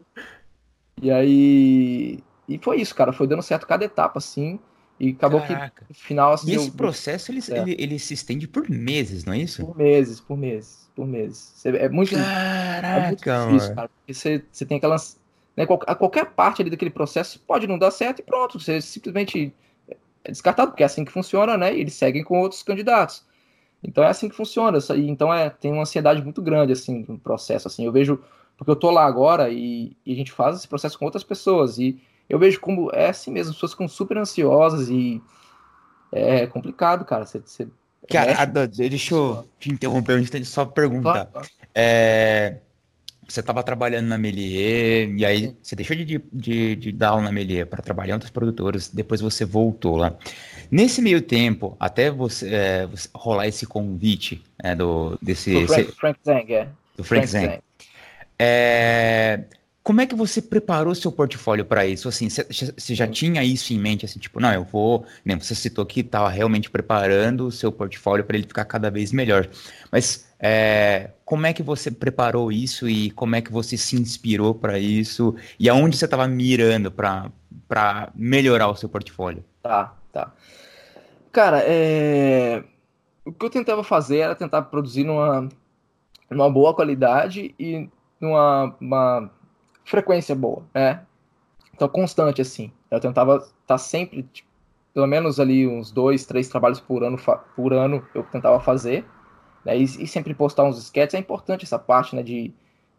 [1.01, 2.19] E aí.
[2.47, 3.11] E foi isso, cara.
[3.11, 4.59] Foi dando certo cada etapa, assim.
[5.01, 5.83] E acabou Caraca.
[5.83, 6.33] que no final.
[6.33, 6.73] Assim, e esse eu...
[6.73, 7.57] processo ele, é.
[7.57, 9.65] ele, ele, se estende por meses, não é isso?
[9.65, 11.65] Por meses, por meses, por meses.
[11.65, 13.89] É muito, Caraca, é muito difícil, cara.
[13.89, 15.19] Porque você, você tem aquelas.
[15.57, 18.59] Né, a qualquer parte ali daquele processo pode não dar certo e pronto.
[18.59, 19.51] Você simplesmente
[20.23, 21.75] é descartado, porque é assim que funciona, né?
[21.75, 23.25] E eles seguem com outros candidatos.
[23.83, 24.77] Então é assim que funciona.
[24.97, 27.67] Então é, tem uma ansiedade muito grande assim no processo.
[27.67, 28.23] Assim, eu vejo
[28.55, 31.79] porque eu tô lá agora e, e, a gente faz esse processo com outras pessoas
[31.79, 31.99] e
[32.31, 35.21] eu vejo como é assim mesmo, as pessoas ficam super ansiosas e
[36.11, 37.25] é complicado, cara.
[37.25, 37.67] Você, você
[38.09, 41.25] cara, deixa eu te interromper, a gente só perguntar.
[41.25, 41.47] Claro.
[41.75, 42.55] É,
[43.27, 47.31] você estava trabalhando na Melier, e aí você deixou de, de, de dar aula na
[47.33, 50.15] Melier para trabalhar em outras produtoras, depois você voltou lá.
[50.69, 55.53] Nesse meio tempo, até você, é, rolar esse convite é, do, desse...
[55.53, 56.67] Do Frank, Frank Zang, é.
[56.95, 57.45] Do Frank, Frank Zang.
[57.47, 57.61] Zang.
[58.39, 59.43] É,
[59.83, 62.07] como é que você preparou seu portfólio para isso?
[62.07, 65.85] Assim, você já tinha isso em mente, assim, tipo, não, eu vou, nem você citou
[65.85, 69.49] que estava realmente preparando o seu portfólio para ele ficar cada vez melhor.
[69.91, 74.53] Mas é, como é que você preparou isso e como é que você se inspirou
[74.53, 79.43] para isso e aonde você estava mirando para melhorar o seu portfólio?
[79.63, 80.31] Tá, tá.
[81.31, 82.63] Cara, é...
[83.25, 85.49] o que eu tentava fazer era tentar produzir numa,
[86.29, 87.89] numa boa qualidade e
[88.19, 89.40] numa uma
[89.83, 91.01] frequência boa, né?
[91.73, 92.71] Então, constante, assim.
[92.89, 94.49] Eu tentava estar tá sempre, tipo,
[94.93, 97.17] pelo menos ali uns dois, três trabalhos por ano,
[97.55, 99.05] por ano eu tentava fazer.
[99.65, 99.77] Né?
[99.77, 101.15] E, e, sempre postar uns sketches.
[101.15, 102.23] É importante essa parte, né?
[102.23, 102.53] De,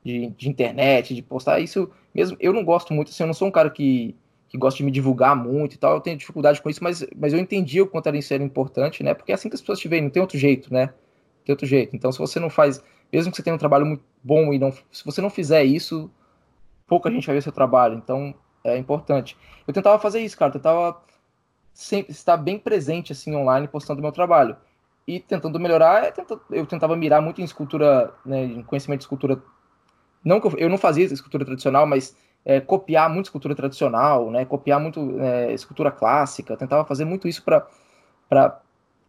[0.05, 1.90] de, de, internet, de postar isso.
[2.14, 4.14] Mesmo, eu não gosto muito, assim, eu não sou um cara que,
[4.49, 5.95] que gosta de me divulgar muito e tal.
[5.95, 9.14] Eu tenho dificuldade com isso, mas, mas eu entendi o quanto isso era importante, né?
[9.14, 10.87] Porque é assim que as pessoas te veem, não tem outro jeito, né?
[10.87, 11.95] Não tem outro jeito.
[11.95, 14.73] Então, se você não faz, mesmo que você tenha um trabalho muito bom e não,
[14.90, 16.11] se você não fizer isso,
[16.87, 19.37] pouca gente vai ver seu trabalho, então é importante.
[19.66, 21.01] Eu tentava fazer isso, cara, tentava
[21.73, 24.57] sempre estar bem presente assim online postando meu trabalho.
[25.07, 26.12] E tentando melhorar,
[26.51, 29.42] eu tentava mirar muito em escultura, né, em conhecimento de escultura.
[30.25, 34.79] Não eu, eu não fazia escultura tradicional, mas é, copiar muito escultura tradicional, né, copiar
[34.79, 36.53] muito é, escultura clássica.
[36.53, 38.61] Eu tentava fazer muito isso para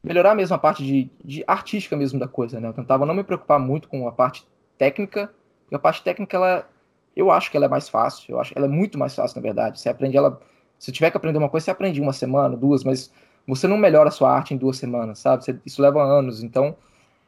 [0.03, 2.67] melhorar mesmo a parte de, de artística mesmo da coisa, né?
[2.67, 4.45] Eu tentava não me preocupar muito com a parte
[4.77, 5.31] técnica,
[5.61, 6.67] porque a parte técnica ela
[7.15, 9.41] eu acho que ela é mais fácil, eu acho ela é muito mais fácil, na
[9.41, 9.79] verdade.
[9.79, 10.39] Você aprende ela.
[10.79, 13.11] Se tiver que aprender uma coisa, você aprende uma semana, duas, mas
[13.47, 15.43] você não melhora a sua arte em duas semanas, sabe?
[15.43, 16.43] Você, isso leva anos.
[16.43, 16.75] Então,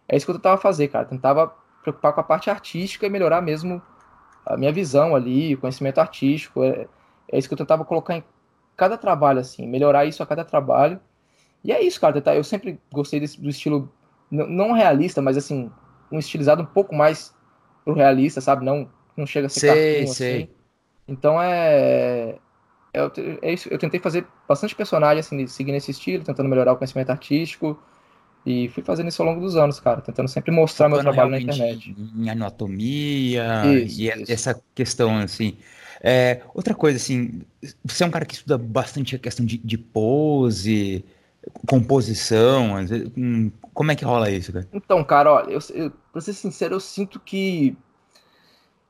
[0.07, 1.05] é isso que eu tentava fazer, cara.
[1.05, 3.81] Tentava preocupar com a parte artística e melhorar mesmo
[4.45, 6.87] a minha visão ali, conhecimento artístico, é,
[7.31, 8.23] é isso que eu tentava colocar em
[8.77, 10.99] cada trabalho, assim, melhorar isso a cada trabalho.
[11.63, 13.91] E é isso, cara, eu sempre gostei desse, do estilo,
[14.29, 15.71] não realista, mas assim,
[16.11, 17.33] um estilizado um pouco mais
[17.83, 18.63] pro realista, sabe?
[18.63, 18.87] Não,
[19.17, 20.35] não chega a ser sei, cartoon, sei.
[20.35, 20.49] Assim.
[21.07, 22.35] Então é,
[22.93, 26.77] é, é isso, eu tentei fazer bastante personagem, assim, seguindo esse estilo, tentando melhorar o
[26.77, 27.79] conhecimento artístico,
[28.45, 31.31] e fui fazendo isso ao longo dos anos, cara, tentando sempre mostrar Focando meu trabalho
[31.31, 31.95] na internet.
[32.15, 34.31] Em anatomia isso, e isso.
[34.31, 35.57] essa questão, assim.
[36.01, 37.41] É, outra coisa, assim,
[37.83, 41.03] você é um cara que estuda bastante a questão de, de pose,
[41.67, 42.75] composição,
[43.17, 44.67] hum, como é que rola isso, cara?
[44.71, 47.75] Então, cara, olha, eu, eu, pra ser sincero, eu sinto que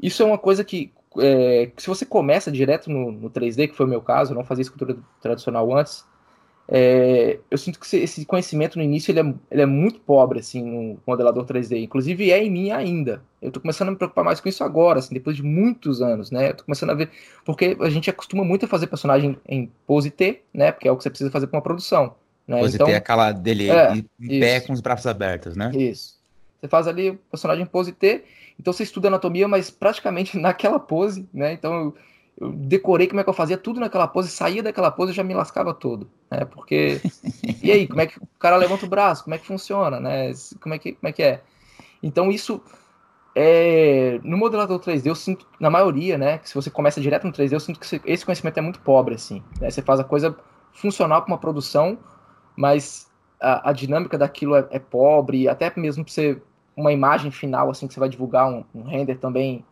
[0.01, 3.85] isso é uma coisa que, é, se você começa direto no, no 3D, que foi
[3.85, 6.05] o meu caso, eu não fazia escultura tradicional antes,
[6.67, 10.63] é, eu sinto que esse conhecimento no início ele é, ele é, muito pobre assim
[10.63, 13.21] no modelador 3D, inclusive é em mim ainda.
[13.39, 16.31] Eu estou começando a me preocupar mais com isso agora, assim, depois de muitos anos,
[16.31, 16.49] né?
[16.49, 17.11] Eu tô começando a ver
[17.45, 20.71] porque a gente acostuma muito a fazer personagem em pose T, né?
[20.71, 22.15] Porque é o que você precisa fazer para uma produção.
[22.47, 22.59] Né?
[22.59, 25.71] Pose então, T é aquela dele é, em pé com os braços abertos, né?
[25.75, 26.15] Isso.
[26.59, 28.23] Você faz ali o personagem em pose T,
[28.59, 31.53] então você estuda anatomia, mas praticamente naquela pose, né?
[31.53, 31.95] Então eu,
[32.39, 35.23] eu decorei como é que eu fazia tudo naquela pose, saía daquela pose e já
[35.23, 36.45] me lascava todo, né?
[36.45, 37.01] Porque
[37.61, 39.23] e aí, como é que o cara levanta o braço?
[39.23, 40.31] Como é que funciona, né?
[40.61, 41.41] Como é que como é que é?
[42.01, 42.61] Então isso
[43.35, 47.33] é, no modelador 3D eu sinto, na maioria, né, que se você começa direto no
[47.33, 49.43] 3D, eu sinto que esse conhecimento é muito pobre, assim.
[49.59, 49.69] Né?
[49.69, 50.35] Você faz a coisa
[50.71, 51.97] funcional para uma produção,
[52.55, 56.41] mas a, a dinâmica daquilo é, é, pobre, até mesmo para você
[56.75, 59.63] uma imagem final, assim, que você vai divulgar um, um render também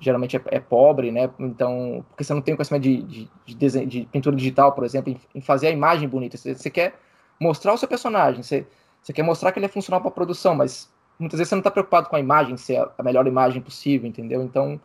[0.00, 1.30] geralmente é, é, pobre, né?
[1.38, 4.84] Então, porque você não tem o conhecimento de, de, de, desenho, de pintura digital, por
[4.84, 6.36] exemplo, em, em, fazer a imagem bonita.
[6.36, 6.94] Você, você quer
[7.40, 8.66] mostrar o seu personagem, você,
[9.00, 11.60] você quer mostrar que ele é funcional para a produção, mas muitas vezes você não
[11.60, 14.42] está preocupado com a imagem, ser a, a melhor imagem possível, entendeu?
[14.42, 14.80] Então,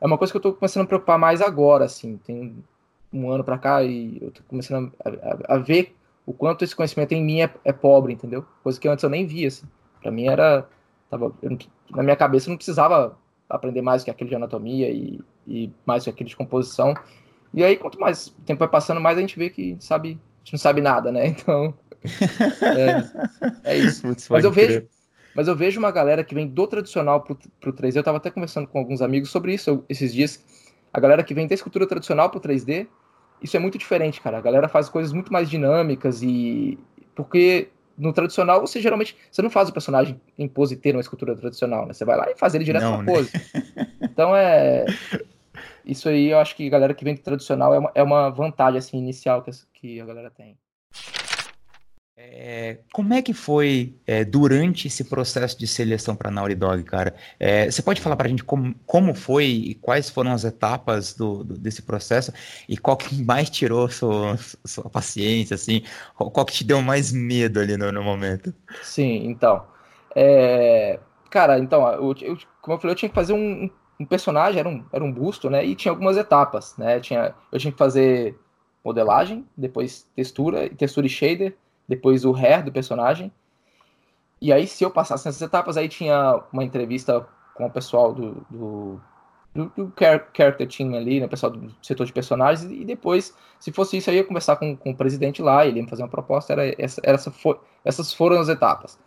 [0.00, 2.16] é uma coisa que eu estou começando a preocupar mais agora, assim.
[2.18, 2.64] Tem
[3.12, 6.74] um ano para cá e eu estou começando a, a, a, ver o quanto esse
[6.74, 8.44] conhecimento em mim é, é pobre, entendeu?
[8.62, 9.66] Coisa que antes eu nem via, assim.
[10.00, 10.66] Para mim era...
[11.10, 11.58] Tava, eu,
[11.90, 13.16] na minha cabeça eu não precisava
[13.48, 16.94] aprender mais que aquele de anatomia e, e mais que aquele de composição.
[17.54, 20.38] E aí, quanto mais o tempo vai passando, mais a gente vê que sabe, a
[20.44, 21.28] gente não sabe nada, né?
[21.38, 21.74] Então,
[23.64, 24.06] é, é isso.
[24.30, 24.86] mas eu vejo,
[25.34, 27.96] mas eu vejo uma galera que vem do tradicional pro, pro 3D.
[27.96, 30.44] Eu estava até conversando com alguns amigos sobre isso esses dias.
[30.92, 32.86] A galera que vem da escultura tradicional pro 3D,
[33.42, 34.38] isso é muito diferente, cara.
[34.38, 36.78] A galera faz coisas muito mais dinâmicas e
[37.14, 41.34] porque no tradicional, você geralmente você não faz o personagem em pose T numa escultura
[41.34, 41.92] tradicional, né?
[41.92, 43.12] Você vai lá e faz ele direto não, na né?
[43.12, 43.30] pose.
[44.00, 44.84] Então é.
[45.84, 48.28] Isso aí eu acho que a galera que vem do tradicional é uma, é uma
[48.28, 50.58] vantagem assim, inicial que, que a galera tem.
[52.28, 57.14] É, como é que foi é, durante esse processo de seleção para Naughty Dog, cara?
[57.38, 61.14] É, você pode falar para a gente como, como foi e quais foram as etapas
[61.14, 62.32] do, do, desse processo
[62.68, 65.82] e qual que mais tirou sua, sua paciência, assim?
[66.16, 68.52] Qual, qual, que te deu mais medo ali no, no momento?
[68.82, 69.64] Sim, então.
[70.14, 70.98] É,
[71.30, 74.68] cara, então, eu, eu, como eu falei, eu tinha que fazer um, um personagem, era
[74.68, 75.64] um, era um busto, né?
[75.64, 76.98] E tinha algumas etapas, né?
[76.98, 78.36] Tinha, eu tinha que fazer
[78.84, 81.56] modelagem, depois textura, textura e shader,
[81.88, 83.32] depois o hair do personagem.
[84.40, 88.46] E aí, se eu passasse nessas etapas, aí tinha uma entrevista com o pessoal do,
[88.50, 89.00] do,
[89.54, 93.72] do, do character team ali, né, o pessoal do setor de personagens, e depois, se
[93.72, 96.02] fosse isso, aí eu ia conversar com, com o presidente lá, ele ia me fazer
[96.02, 98.98] uma proposta, era essa, era essa for, essas foram as etapas.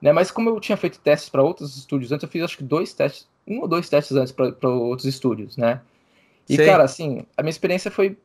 [0.00, 2.64] Né, mas como eu tinha feito testes para outros estúdios antes, eu fiz acho que
[2.64, 5.82] dois testes, um ou dois testes antes para outros estúdios, né?
[6.48, 6.66] E, Sei.
[6.66, 8.16] cara, assim, a minha experiência foi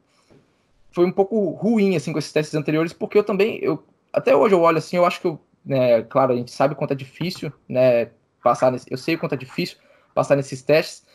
[0.95, 4.55] foi um pouco ruim, assim, com esses testes anteriores, porque eu também, eu, até hoje
[4.55, 7.51] eu olho assim, eu acho que, eu, né, claro, a gente sabe quanto é difícil,
[7.67, 9.77] né, passar nesse, eu sei quanto é difícil
[10.13, 11.05] passar nesses testes,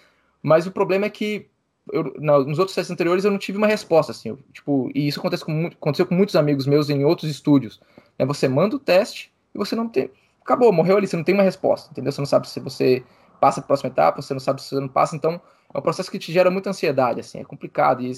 [0.42, 1.48] mas o problema é que
[1.90, 5.18] eu, nos outros testes anteriores eu não tive uma resposta, assim, eu, tipo, e isso
[5.18, 7.80] acontece com, aconteceu com muitos amigos meus em outros estúdios,
[8.18, 10.10] né, você manda o teste e você não tem,
[10.42, 12.12] acabou, morreu ali, você não tem uma resposta, entendeu?
[12.12, 13.02] Você não sabe se você
[13.40, 15.40] passa para a próxima etapa, você não sabe se você não passa, então
[15.72, 18.12] é um processo que te gera muita ansiedade, assim, é complicado, e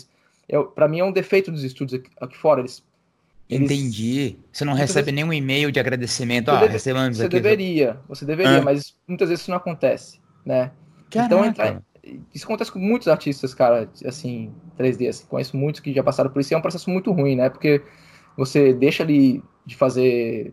[0.75, 2.61] para mim é um defeito dos estúdios aqui, aqui fora.
[2.61, 2.85] Eles,
[3.49, 4.37] eles, Entendi.
[4.53, 6.51] Você não recebe vezes, nenhum e-mail de agradecimento.
[6.51, 6.93] Ah, deve, você
[7.25, 7.29] aqui.
[7.29, 8.63] Deveria, você deveria, ah.
[8.63, 10.71] mas muitas vezes isso não acontece, né?
[11.09, 11.51] Então, Caraca.
[11.51, 11.83] Então,
[12.35, 16.41] isso acontece com muitos artistas, cara, assim, 3D, assim, conheço muitos que já passaram por
[16.41, 17.49] isso, e é um processo muito ruim, né?
[17.49, 17.81] Porque
[18.37, 20.53] você deixa ali de fazer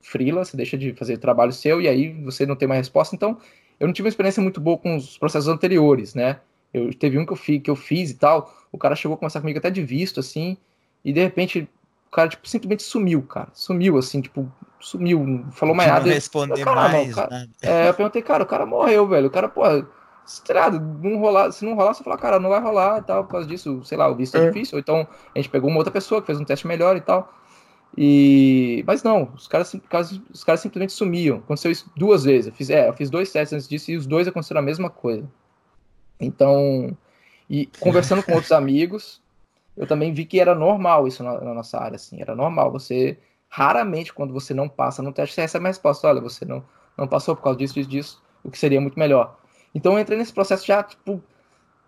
[0.00, 3.38] freela, você deixa de fazer trabalho seu, e aí você não tem uma resposta, então
[3.80, 6.40] eu não tive uma experiência muito boa com os processos anteriores, né?
[6.72, 9.18] Eu, teve um que eu, fi, que eu fiz e tal, o cara chegou a
[9.18, 10.56] conversar comigo até de visto, assim,
[11.04, 11.68] e de repente
[12.08, 13.48] o cara, tipo, simplesmente sumiu, cara.
[13.54, 16.06] Sumiu, assim, tipo, sumiu, não falou mais nada.
[16.06, 17.14] Não respondeu mais.
[17.14, 19.28] cara, é, eu perguntei, cara, o cara morreu, velho.
[19.28, 22.98] O cara, pô, lá, não rolar, se não rolar, você fala, cara, não vai rolar
[22.98, 25.38] e tal, por causa disso, sei lá, o visto é, é difícil, ou então a
[25.38, 27.32] gente pegou uma outra pessoa que fez um teste melhor e tal.
[27.96, 29.74] E mas não, os caras,
[30.32, 31.38] os caras simplesmente sumiam.
[31.38, 32.46] Aconteceu isso duas vezes.
[32.46, 34.88] Eu fiz, é, eu fiz dois testes antes disso e os dois aconteceram a mesma
[34.88, 35.28] coisa.
[36.24, 36.96] Então,
[37.48, 39.20] e conversando com outros amigos,
[39.76, 42.70] eu também vi que era normal isso na, na, nossa área, assim, era normal.
[42.72, 46.64] Você raramente quando você não passa no teste, você recebe a resposta, olha, você não
[46.96, 49.38] não passou por causa disso, disso, disso, o que seria muito melhor.
[49.74, 51.22] Então eu entrei nesse processo já, tipo,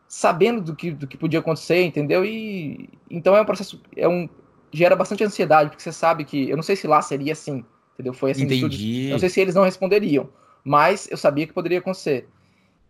[0.09, 2.25] sabendo do que, do que podia acontecer, entendeu?
[2.25, 4.29] E então é um processo, é um
[4.73, 8.13] gera bastante ansiedade, porque você sabe que, eu não sei se lá seria assim, entendeu?
[8.13, 9.09] Foi assim, Entendi.
[9.11, 10.29] não sei se eles não responderiam,
[10.65, 12.29] mas eu sabia que poderia acontecer.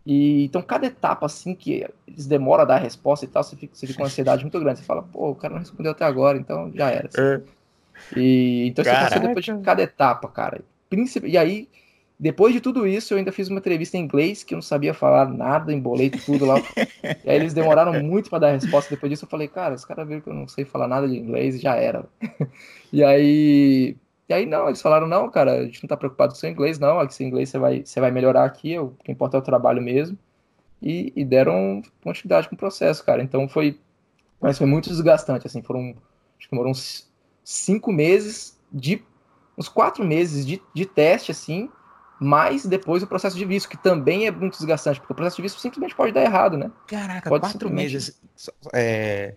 [0.05, 3.55] E então cada etapa assim que eles demoram a dar a resposta e tal, você
[3.55, 4.79] fica, você fica com uma ansiedade muito grande.
[4.79, 7.07] Você fala, pô, o cara não respondeu até agora, então já era.
[7.07, 7.43] Assim.
[8.15, 9.05] E então Caraca.
[9.05, 10.61] você passou depois de cada etapa, cara.
[11.23, 11.67] E aí
[12.17, 14.93] depois de tudo isso, eu ainda fiz uma entrevista em inglês que eu não sabia
[14.93, 16.55] falar nada, embolei tudo lá.
[17.03, 18.89] e aí eles demoraram muito para dar a resposta.
[18.89, 21.17] Depois disso, eu falei, cara, os caras viram que eu não sei falar nada de
[21.17, 22.05] inglês e já era.
[22.91, 23.97] e aí.
[24.27, 26.79] E aí, não, eles falaram, não, cara, a gente não tá preocupado com seu inglês,
[26.79, 26.99] não.
[26.99, 29.81] Aqui seu inglês você vai, você vai melhorar aqui, o que importa é o trabalho
[29.81, 30.17] mesmo.
[30.81, 33.21] E, e deram continuidade com o processo, cara.
[33.21, 33.79] Então foi.
[34.41, 35.95] Mas foi muito desgastante, assim, foram.
[36.37, 37.09] Acho que demorou uns
[37.43, 39.03] cinco meses de.
[39.57, 41.69] uns quatro meses de, de teste, assim
[42.19, 45.41] mas depois o processo de visto, que também é muito desgastante, porque o processo de
[45.41, 46.71] visto simplesmente pode dar errado, né?
[46.87, 47.93] Caraca, pode quatro simplesmente...
[47.93, 48.21] meses.
[48.73, 49.35] É,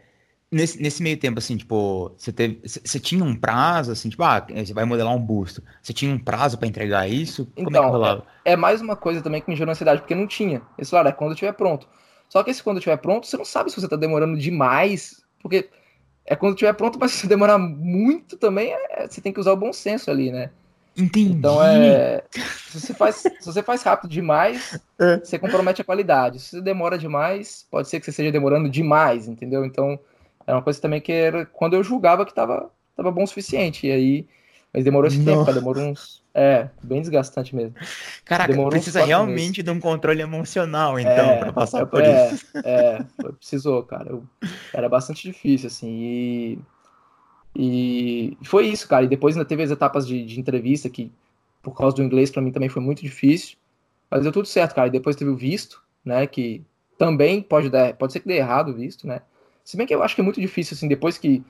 [0.51, 2.61] nesse, nesse meio tempo, assim, tipo, você teve.
[2.65, 5.63] Você tinha um prazo, assim, tipo, ah, você vai modelar um busto.
[5.83, 7.47] Você tinha um prazo para entregar isso?
[7.55, 8.27] Como então, é que rolava?
[8.45, 10.63] É, é, mais uma coisa também que me gerou ansiedade, porque não tinha.
[10.77, 11.87] Eles falaram, é quando estiver pronto.
[12.29, 15.71] Só que esse quando estiver pronto, você não sabe se você tá demorando demais, porque
[16.27, 19.53] é quando estiver pronto, mas se você demorar muito também, é, você tem que usar
[19.53, 20.51] o bom senso ali, né?
[20.97, 21.31] Entendi.
[21.31, 22.25] Então é.
[22.33, 25.19] Se você faz, se você faz rápido demais, é.
[25.19, 26.41] você compromete a qualidade.
[26.41, 29.65] Se você demora demais, pode ser que você esteja demorando demais, entendeu?
[29.65, 29.99] Então
[30.49, 33.87] é uma coisa também que era quando eu julgava que estava tava bom o suficiente.
[33.87, 34.27] E aí.
[34.73, 35.31] Mas demorou esse Nossa.
[35.31, 36.23] tempo, cara, demorou uns.
[36.35, 37.75] É, bem desgastante mesmo.
[38.25, 39.65] Caraca, demorou precisa realmente meses.
[39.65, 42.47] de um controle emocional, então, é, para passar por é, isso.
[42.65, 43.05] É,
[43.39, 44.11] precisou, cara.
[44.11, 44.23] Eu,
[44.73, 45.89] era bastante difícil, assim.
[45.89, 46.59] E
[47.57, 49.05] e foi isso, cara.
[49.05, 51.11] E depois ainda teve as etapas de, de entrevista que,
[51.63, 53.57] por causa do inglês, para mim também foi muito difícil.
[54.11, 54.89] Mas deu tudo certo, cara.
[54.89, 56.27] E depois teve o visto, né?
[56.27, 56.63] Que
[56.97, 59.23] também pode dar, pode ser que dê errado o visto, né?
[59.69, 61.45] Se bem que eu acho que é muito difícil, assim, depois que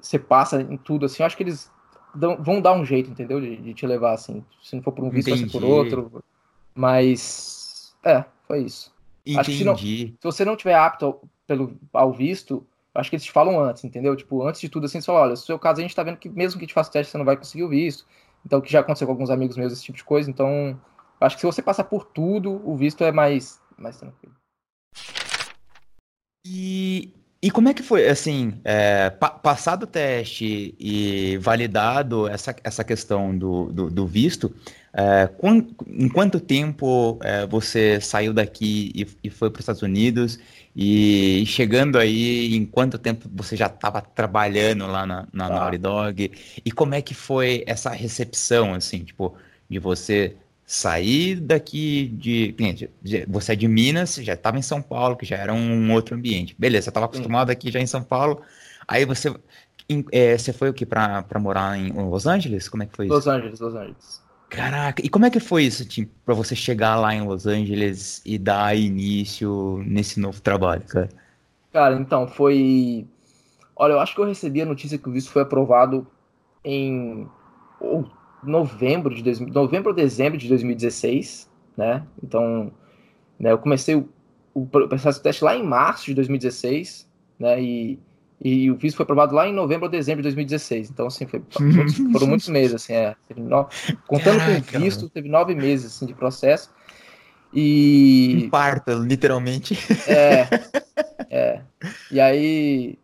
[0.00, 1.70] você passa em tudo, assim, eu acho que eles
[2.14, 3.38] dão, vão dar um jeito, entendeu?
[3.38, 4.42] De, de, te levar, assim.
[4.62, 5.42] Se não for por um visto, Entendi.
[5.42, 6.24] vai ser por outro.
[6.74, 8.90] Mas, é, foi isso.
[9.20, 9.38] Entendi.
[9.38, 13.16] Acho que se, não, se você não tiver apto ao, pelo, ao visto, acho que
[13.16, 14.16] eles te falam antes, entendeu?
[14.16, 16.16] Tipo, antes de tudo, assim, você fala, olha, no seu caso a gente tá vendo
[16.16, 18.06] que mesmo que te faça o teste, você não vai conseguir o visto.
[18.46, 20.30] Então, que já aconteceu com alguns amigos meus, esse tipo de coisa.
[20.30, 20.80] Então,
[21.20, 24.34] acho que se você passar por tudo, o visto é mais, mais tranquilo.
[26.46, 32.54] E, e como é que foi, assim, é, pa passado o teste e validado essa,
[32.64, 34.52] essa questão do, do, do visto,
[34.92, 35.30] é,
[35.86, 40.40] em quanto tempo é, você saiu daqui e, e foi para os Estados Unidos?
[40.74, 45.50] E chegando aí, em quanto tempo você já estava trabalhando lá na, na ah.
[45.50, 46.32] Naughty Dog?
[46.64, 49.36] E como é que foi essa recepção, assim, tipo,
[49.70, 50.34] de você
[50.68, 52.54] sair daqui de.
[53.26, 56.54] Você é de Minas, já estava em São Paulo, que já era um outro ambiente.
[56.58, 58.42] Beleza, você estava acostumado aqui já em São Paulo.
[58.86, 59.34] Aí você.
[60.12, 60.84] É, você foi o que?
[60.84, 62.68] Para morar em Los Angeles?
[62.68, 63.14] Como é que foi isso?
[63.14, 64.22] Los Angeles, Los Angeles.
[64.50, 68.20] Caraca, e como é que foi isso, tipo, pra você chegar lá em Los Angeles
[68.24, 71.08] e dar início nesse novo trabalho, cara?
[71.72, 73.06] Cara, então, foi.
[73.74, 76.06] Olha, eu acho que eu recebi a notícia que o visto foi aprovado
[76.62, 77.26] em
[78.42, 79.40] novembro de dois...
[79.40, 82.04] novembro ou dezembro de 2016, né?
[82.22, 82.72] Então,
[83.38, 84.08] né, eu comecei o,
[84.54, 87.62] o processo de teste lá em março de 2016, né?
[87.62, 87.98] E
[88.40, 90.90] e o visto foi aprovado lá em novembro ou dezembro de 2016.
[90.90, 91.42] Então, assim, foi,
[92.12, 93.16] foram muitos meses, assim, é.
[93.36, 93.68] No...
[94.06, 95.10] Contando Caraca, com o visto, mano.
[95.10, 96.70] teve nove meses, assim, de processo.
[97.52, 98.48] E...
[98.50, 99.76] Parto, literalmente.
[100.06, 100.46] É,
[101.30, 101.60] é.
[102.10, 102.98] E aí...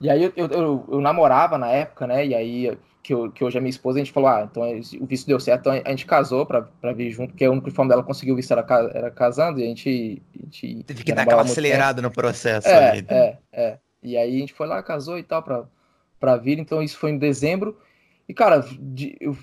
[0.00, 2.24] E aí eu, eu, eu, eu, namorava na época, né?
[2.24, 2.78] E aí,
[3.08, 4.62] que, eu, que hoje é minha esposa, a gente falou, ah, então
[5.00, 7.70] o visto deu certo, então a gente casou pra, pra vir junto, porque a única
[7.70, 10.22] forma dela conseguir o visto era, era casando, e a gente...
[10.38, 12.68] A gente Teve que dar aquela acelerada no processo.
[12.68, 13.08] É, ali, né?
[13.08, 13.78] é, é.
[14.02, 15.64] E aí a gente foi lá, casou e tal, pra,
[16.20, 16.58] pra vir.
[16.58, 17.78] Então isso foi em dezembro.
[18.28, 19.36] E, cara, de, eu, o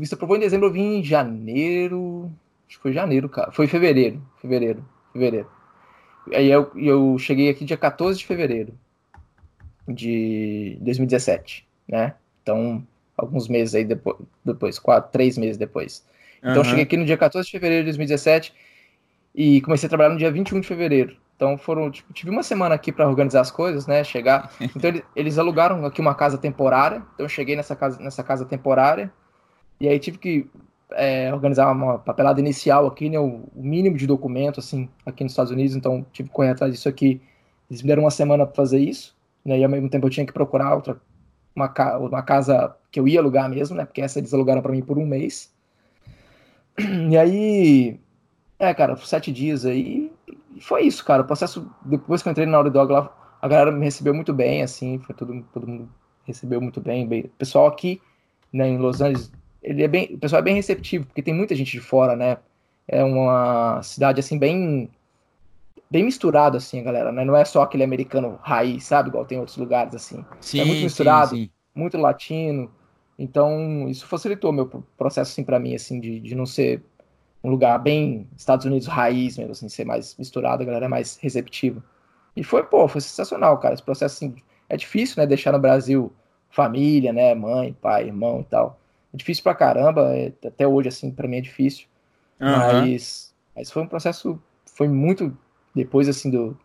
[0.00, 2.30] visto aprovou em dezembro, eu vim em janeiro.
[2.68, 3.50] Acho que foi janeiro, cara.
[3.50, 4.22] Foi fevereiro.
[4.42, 4.84] Fevereiro.
[5.10, 5.50] Fevereiro.
[6.34, 8.78] Aí eu, eu cheguei aqui dia 14 de fevereiro
[9.88, 12.14] de 2017, né?
[12.42, 12.86] Então,
[13.16, 16.04] alguns meses aí depois, depois quatro, três meses depois.
[16.38, 16.64] Então, uhum.
[16.64, 18.54] cheguei aqui no dia 14 de fevereiro de 2017
[19.34, 21.16] E comecei a trabalhar no dia 21 de fevereiro.
[21.34, 24.02] Então foram, tipo, tive uma semana aqui para organizar as coisas, né?
[24.02, 24.50] Chegar.
[24.74, 27.02] Então eles, eles, alugaram aqui uma casa temporária.
[27.14, 29.12] Então eu cheguei nessa casa, nessa casa temporária.
[29.78, 30.50] E aí tive que
[30.92, 33.18] é, organizar uma papelada inicial aqui, né?
[33.18, 35.76] O, o, mínimo de documento, assim, aqui nos Estados Unidos.
[35.76, 37.20] Então tive que correr atrás disso aqui.
[37.70, 39.14] Eles me deram uma semana para fazer isso.
[39.44, 41.00] Né, e ao mesmo tempo eu tinha que procurar outra,
[41.56, 43.84] uma, uma casa que eu ia alugar mesmo, né?
[43.84, 45.52] Porque essa eles alugaram para mim por um mês.
[47.10, 47.98] E aí,
[48.58, 50.12] é, cara, sete dias aí.
[50.54, 51.22] E foi isso, cara.
[51.22, 54.32] O processo, depois que eu entrei na Naughty Dog lá, a galera me recebeu muito
[54.32, 55.88] bem, assim, foi todo, todo mundo
[56.24, 57.06] recebeu muito bem.
[57.06, 57.22] bem.
[57.22, 58.00] O pessoal aqui,
[58.52, 59.32] né, em Los Angeles,
[59.62, 62.38] ele é bem, o pessoal é bem receptivo, porque tem muita gente de fora, né?
[62.86, 64.90] É uma cidade, assim, bem
[65.90, 67.24] bem misturado, assim, galera, né?
[67.24, 69.08] Não é só aquele americano raiz, sabe?
[69.08, 70.24] Igual tem outros lugares, assim.
[70.40, 71.50] Sim, é muito misturado, sim, sim.
[71.74, 72.70] muito latino.
[73.18, 74.66] Então, isso facilitou meu
[74.96, 76.82] processo, assim, para mim, assim, de, de não ser
[77.42, 81.16] um lugar bem Estados Unidos raiz mesmo, assim, ser mais misturado, a galera é mais
[81.16, 81.82] receptiva.
[82.36, 83.74] E foi, pô, foi sensacional, cara.
[83.74, 84.36] Esse processo, assim,
[84.68, 85.26] é difícil, né?
[85.26, 86.12] Deixar no Brasil
[86.50, 87.34] família, né?
[87.34, 88.78] Mãe, pai, irmão e tal.
[89.14, 91.86] É difícil pra caramba, é, até hoje, assim, pra mim é difícil.
[92.40, 92.50] Uhum.
[92.50, 95.36] Mas, mas foi um processo, foi muito
[95.76, 96.58] depois, assim, do,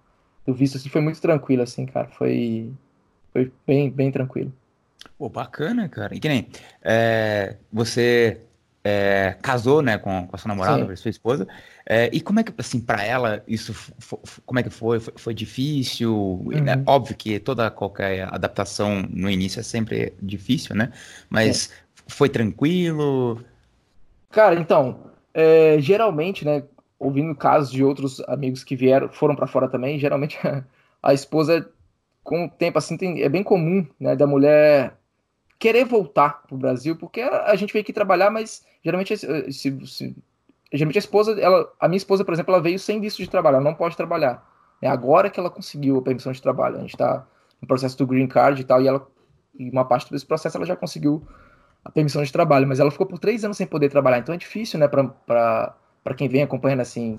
[0.47, 2.07] do visto, assim, foi muito tranquilo, assim, cara.
[2.07, 2.71] Foi,
[3.33, 4.51] foi bem, bem tranquilo.
[5.17, 6.15] Pô, bacana, cara.
[6.15, 6.47] E que nem,
[6.81, 8.39] é, você
[8.83, 11.45] é, casou, né, com, com a sua namorada, com a sua esposa,
[11.85, 13.75] é, e como é que, assim, para ela, isso,
[14.45, 15.01] como é que foi?
[15.01, 16.13] Foi, foi difícil?
[16.13, 16.51] Uhum.
[16.53, 20.91] É óbvio que toda, qualquer adaptação no início é sempre difícil, né?
[21.29, 22.01] Mas é.
[22.07, 23.43] foi tranquilo?
[24.31, 26.63] Cara, então, é, geralmente, né,
[27.01, 30.63] ouvindo casos de outros amigos que vieram, foram para fora também, geralmente a,
[31.01, 31.67] a, esposa,
[32.23, 34.95] com o tempo assim, tem, é bem comum, né, da mulher
[35.57, 40.15] querer voltar pro Brasil, porque a, a gente veio aqui trabalhar, mas geralmente, se, se,
[40.71, 43.55] geralmente a esposa, ela, a minha esposa, por exemplo, ela veio sem visto de trabalho,
[43.55, 44.47] ela não pode trabalhar.
[44.79, 46.77] É agora que ela conseguiu a permissão de trabalho.
[46.77, 47.25] A gente está
[47.61, 49.07] no processo do green card e tal, e ela,
[49.57, 51.23] e uma parte desse processo ela já conseguiu
[51.83, 54.37] a permissão de trabalho, mas ela ficou por três anos sem poder trabalhar, então é
[54.37, 57.17] difícil, né, para para quem vem acompanhando assim,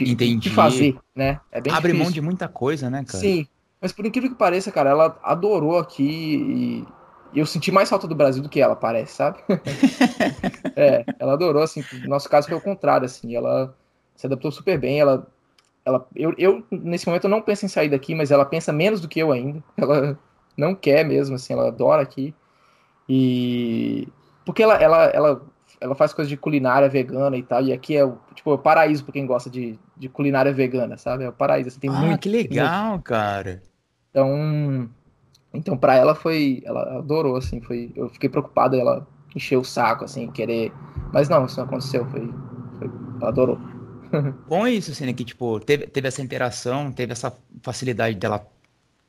[0.00, 0.36] Entendi.
[0.36, 1.40] de fazer, né?
[1.50, 2.04] É bem Abre difícil.
[2.04, 3.18] mão de muita coisa, né, cara?
[3.18, 3.46] Sim,
[3.80, 6.84] mas por incrível que pareça, cara, ela adorou aqui
[7.32, 9.38] e eu senti mais falta do Brasil do que ela, parece, sabe?
[10.74, 13.74] é, ela adorou, assim, no nosso caso foi o contrário, assim, ela
[14.14, 15.26] se adaptou super bem, ela,
[15.84, 19.00] ela eu, eu, nesse momento, eu não penso em sair daqui, mas ela pensa menos
[19.00, 20.18] do que eu ainda, ela
[20.56, 22.34] não quer mesmo, assim, ela adora aqui,
[23.08, 24.08] e...
[24.44, 25.42] porque ela, ela, ela
[25.86, 28.58] ela faz coisa de culinária vegana e tal, e aqui é o, tipo, é o
[28.58, 31.24] paraíso pra quem gosta de, de culinária vegana, sabe?
[31.24, 32.20] É o paraíso, assim, tem ah, muito.
[32.20, 33.04] que legal, muito.
[33.04, 33.62] cara.
[34.10, 34.88] Então,
[35.54, 40.04] então para ela foi, ela adorou, assim, foi, eu fiquei preocupado, ela encheu o saco,
[40.04, 40.72] assim, querer,
[41.12, 42.28] mas não, isso não aconteceu, foi,
[42.78, 43.58] foi ela adorou.
[44.48, 47.32] Bom é isso, assim, né, que, tipo, teve, teve essa interação, teve essa
[47.62, 48.46] facilidade dela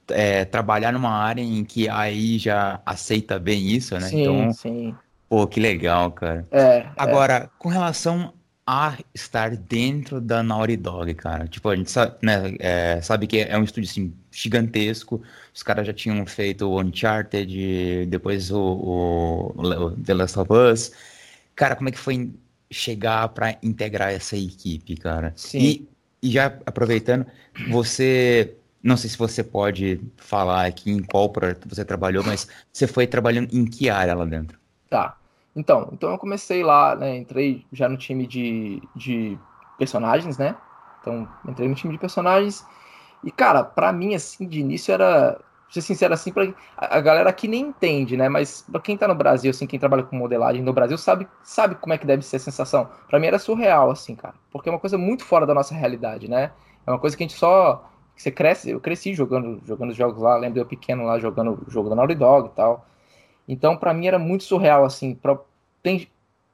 [0.09, 4.01] é, trabalhar numa área em que aí já aceita bem isso, né?
[4.01, 4.95] Sim, então, sim.
[5.29, 6.47] Pô, que legal, cara.
[6.51, 6.91] É, é.
[6.95, 7.49] Agora, é.
[7.59, 8.33] com relação
[8.65, 11.47] a estar dentro da Naughty Dog, cara.
[11.47, 15.21] Tipo, a gente sabe, né, é, sabe que é um estúdio assim, gigantesco.
[15.53, 20.91] Os caras já tinham feito o Uncharted, depois o, o, o, The Last of Us.
[21.55, 22.29] Cara, como é que foi
[22.69, 25.31] chegar para integrar essa equipe, cara?
[25.37, 25.59] Sim.
[25.59, 25.89] E,
[26.21, 27.25] e já aproveitando,
[27.69, 28.53] você.
[28.83, 33.07] Não sei se você pode falar aqui em qual projeto você trabalhou, mas você foi
[33.07, 34.57] trabalhando em que área lá dentro?
[34.89, 35.16] Tá.
[35.57, 37.17] Então, então eu comecei lá, né?
[37.17, 39.39] Entrei já no time de, de
[39.75, 40.55] personagens, né?
[41.01, 42.63] Então, entrei no time de personagens.
[43.23, 45.41] E, cara, pra mim, assim, de início era.
[45.69, 46.47] Ser sincero, assim, pra,
[46.77, 48.29] a, galera aqui nem entende, né?
[48.29, 51.75] Mas pra quem tá no Brasil, assim, quem trabalha com modelagem no Brasil, sabe, sabe
[51.75, 52.87] como é que deve ser a sensação.
[53.09, 54.35] Pra mim era surreal, assim, cara.
[54.51, 56.51] Porque é uma coisa muito fora da nossa realidade, né?
[56.85, 57.89] É uma coisa que a gente só.
[58.15, 61.95] Você cresce, eu cresci jogando, jogando jogos lá, lembro eu pequeno lá jogando jogo da
[61.95, 62.85] Naughty Dog e tal.
[63.47, 65.15] Então, para mim era muito surreal, assim.
[65.15, 65.37] Pra...
[65.81, 66.07] Tem,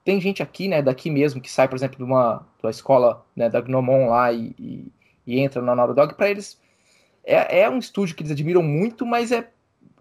[0.03, 3.25] tem gente aqui, né, daqui mesmo, que sai, por exemplo, de uma, de uma escola
[3.35, 4.91] né, da Gnomon lá e, e,
[5.25, 6.13] e entra na Naughty Dog.
[6.15, 6.59] Para eles,
[7.23, 9.49] é, é um estúdio que eles admiram muito, mas é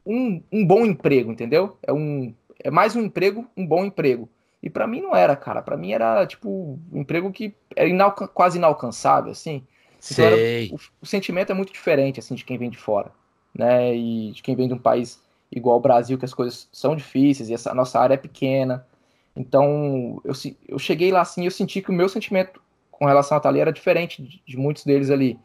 [0.04, 1.76] um, um bom emprego, entendeu?
[1.82, 4.28] É, um, é mais um emprego, um bom emprego.
[4.62, 5.60] E para mim não era, cara.
[5.60, 9.66] Para mim era, tipo, um emprego que era inalca quase inalcançável, assim.
[10.10, 10.36] Então, era,
[10.72, 13.12] o, o sentimento é muito diferente, assim, de quem vem de fora,
[13.54, 13.94] né?
[13.94, 15.20] E de quem vem de um país
[15.50, 18.86] igual o Brasil, que as coisas são difíceis e essa, a nossa área é pequena.
[19.34, 20.32] Então, eu,
[20.68, 22.60] eu cheguei lá assim e eu senti que o meu sentimento
[22.90, 25.38] com relação à Thalia era diferente de, de, muitos deles ali.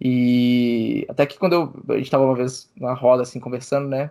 [0.00, 4.10] E até que quando eu, a gente estava uma vez na roda, assim, conversando, né?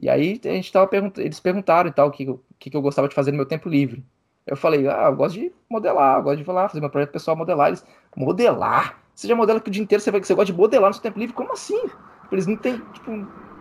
[0.00, 2.26] E aí a gente tava pergunt, eles perguntaram e tal o que,
[2.58, 4.04] que, eu gostava de fazer no meu tempo livre.
[4.46, 7.36] Eu falei, ah, eu gosto de modelar, eu gosto de falar, fazer meu projeto pessoal,
[7.36, 7.68] modelar.
[7.68, 7.84] Eles,
[8.16, 8.98] modelar?
[9.14, 10.94] Você já modela que o dia inteiro, você vai que você gosta de modelar no
[10.94, 11.34] seu tempo livre?
[11.34, 11.88] Como assim?
[12.32, 13.10] Eles não têm, tipo,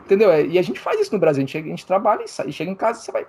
[0.05, 0.31] entendeu?
[0.31, 2.51] É, e a gente faz isso no Brasil, a gente, a gente trabalha e, sai,
[2.51, 3.27] chega em casa e você vai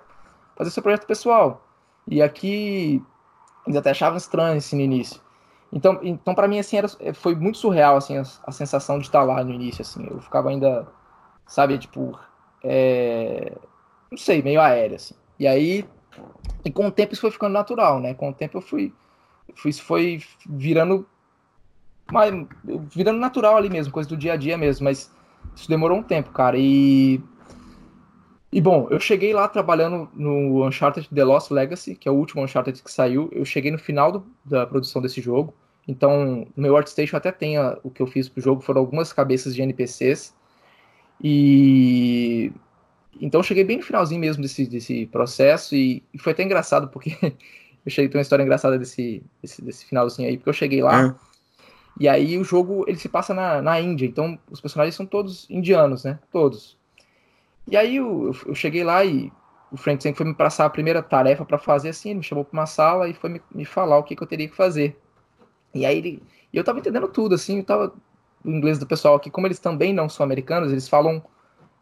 [0.59, 1.65] fazer seu projeto pessoal.
[2.05, 3.01] E aqui,
[3.65, 5.21] eles até achavam estranho assim no início.
[5.71, 9.23] Então, então para mim, assim, era, foi muito surreal, assim, a, a, sensação de estar
[9.23, 10.05] lá no início, assim.
[10.09, 10.85] Eu ficava ainda,
[11.47, 12.19] sabe, tipo,
[12.63, 13.55] é,
[14.11, 15.15] não sei, meio aéreo, assim.
[15.39, 15.87] E aí,
[16.65, 18.13] e com o tempo isso foi ficando natural, né?
[18.13, 18.93] Com o tempo eu fui,
[19.65, 21.07] isso foi virando,
[22.11, 22.33] mais,
[22.93, 25.13] virando natural ali mesmo, coisa do dia a dia mesmo, mas
[25.55, 26.57] isso demorou um tempo, cara.
[26.57, 27.21] E
[28.51, 32.43] e bom, eu cheguei lá trabalhando no Uncharted The Lost Legacy, que é o último
[32.43, 33.29] Uncharted que saiu.
[33.31, 35.53] Eu cheguei no final do, da produção desse jogo.
[35.87, 39.13] Então, no meu Artstation até tem a, o que eu fiz pro jogo, foram algumas
[39.13, 40.35] cabeças de NPCs.
[41.21, 42.51] E
[43.21, 46.87] então eu cheguei bem no finalzinho mesmo desse, desse processo e, e foi até engraçado
[46.87, 47.17] porque
[47.85, 51.07] eu cheguei tem uma história engraçada desse, desse, desse finalzinho aí, porque eu cheguei lá
[51.07, 51.15] é.
[51.99, 55.45] e aí o jogo ele se passa na, na Índia, então os personagens são todos
[55.49, 56.19] indianos, né?
[56.31, 56.78] Todos.
[57.69, 59.31] E aí eu, eu cheguei lá e
[59.71, 62.43] o Frank sempre foi me passar a primeira tarefa para fazer assim, ele me chamou
[62.43, 64.99] para uma sala e foi me, me falar o que, que, eu teria que fazer.
[65.73, 67.93] E aí ele, e eu tava entendendo tudo, assim, eu tava,
[68.43, 71.23] o inglês do pessoal aqui, como eles também não são americanos, eles falam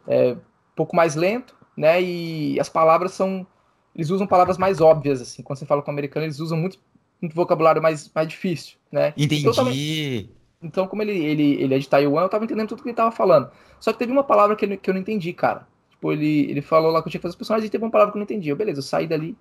[0.05, 3.47] é, um pouco mais lento, né, e as palavras são,
[3.95, 6.77] eles usam palavras mais óbvias, assim, quando você fala com o americano, eles usam muito,
[7.21, 9.13] muito vocabulário mais, mais difícil, né.
[9.15, 9.41] Entendi.
[9.41, 10.29] Então, também,
[10.61, 13.11] então como ele, ele, ele é de Taiwan, eu tava entendendo tudo que ele tava
[13.11, 13.49] falando.
[13.79, 15.67] Só que teve uma palavra que, que eu não entendi, cara.
[15.97, 17.89] Tipo, ele, ele falou lá que eu tinha que fazer os personagens e teve uma
[17.89, 18.49] palavra que eu não entendi.
[18.49, 19.35] Eu, beleza, eu saí dali.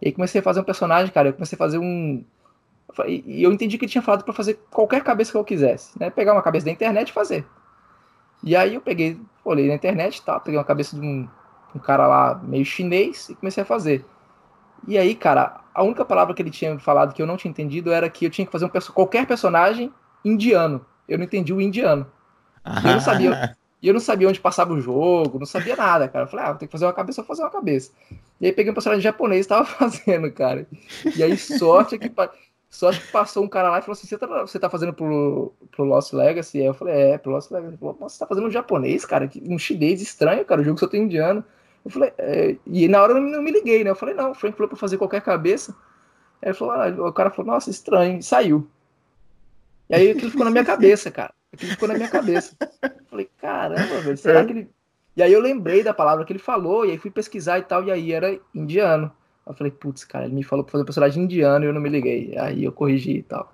[0.00, 1.28] E aí comecei a fazer um personagem, cara.
[1.28, 2.24] Eu comecei a fazer um.
[3.06, 6.10] E eu entendi que ele tinha falado para fazer qualquer cabeça que eu quisesse, né?
[6.10, 7.46] Pegar uma cabeça da internet e fazer.
[8.42, 10.40] E aí eu peguei, olhei na internet, tá?
[10.40, 11.28] Peguei uma cabeça de um,
[11.74, 14.04] um cara lá meio chinês e comecei a fazer.
[14.86, 17.92] E aí, cara, a única palavra que ele tinha falado que eu não tinha entendido
[17.92, 19.92] era que eu tinha que fazer um qualquer personagem
[20.24, 20.84] indiano.
[21.08, 22.06] Eu não entendi o indiano.
[22.64, 22.80] Ah.
[22.84, 23.56] Eu não sabia.
[23.82, 26.24] E eu não sabia onde passava o jogo, não sabia nada, cara.
[26.24, 27.90] Eu falei, ah, ter que fazer uma cabeça, vou fazer uma cabeça.
[28.40, 30.66] E aí peguei um personagem japonês e tava fazendo, cara.
[31.16, 32.12] E aí, sorte que,
[32.68, 35.52] sorte que passou um cara lá e falou assim: você tá, você tá fazendo pro,
[35.70, 36.58] pro Lost Legacy?
[36.58, 37.72] E aí eu falei, é, pro Lost Legacy.
[37.72, 39.30] Ele falou, Nossa, você tá fazendo um japonês, cara?
[39.42, 40.60] Um chinês estranho, cara.
[40.60, 41.42] O jogo só tem indiano.
[41.84, 42.56] Eu falei, é...
[42.66, 43.90] e na hora eu não me liguei, né?
[43.90, 45.74] Eu falei, não, o Frank falou pra fazer qualquer cabeça.
[46.42, 48.68] Aí falou, ah, o cara falou, nossa, estranho, e saiu.
[49.90, 51.34] E aí aquilo ficou na minha cabeça, cara.
[51.52, 52.54] Aquilo ficou na minha cabeça.
[53.10, 54.44] Falei, caramba, velho, será é.
[54.44, 54.70] que ele.
[55.16, 57.84] E aí eu lembrei da palavra que ele falou, e aí fui pesquisar e tal,
[57.84, 59.10] e aí era indiano.
[59.44, 61.80] Eu falei, putz, cara, ele me falou pra fazer um personagem indiano e eu não
[61.80, 62.36] me liguei.
[62.38, 63.52] Aí eu corrigi e tal.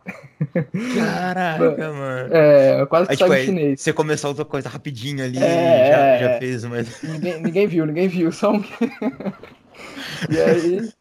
[0.94, 1.58] Caraca,
[1.90, 2.34] mano.
[2.34, 3.80] É, quase que aí, tipo, chinês.
[3.80, 6.76] Você começou outra coisa rapidinho ali é, já, é, já, fez uma.
[7.02, 8.62] Ninguém, ninguém viu, ninguém viu, só um.
[10.28, 10.92] e aí.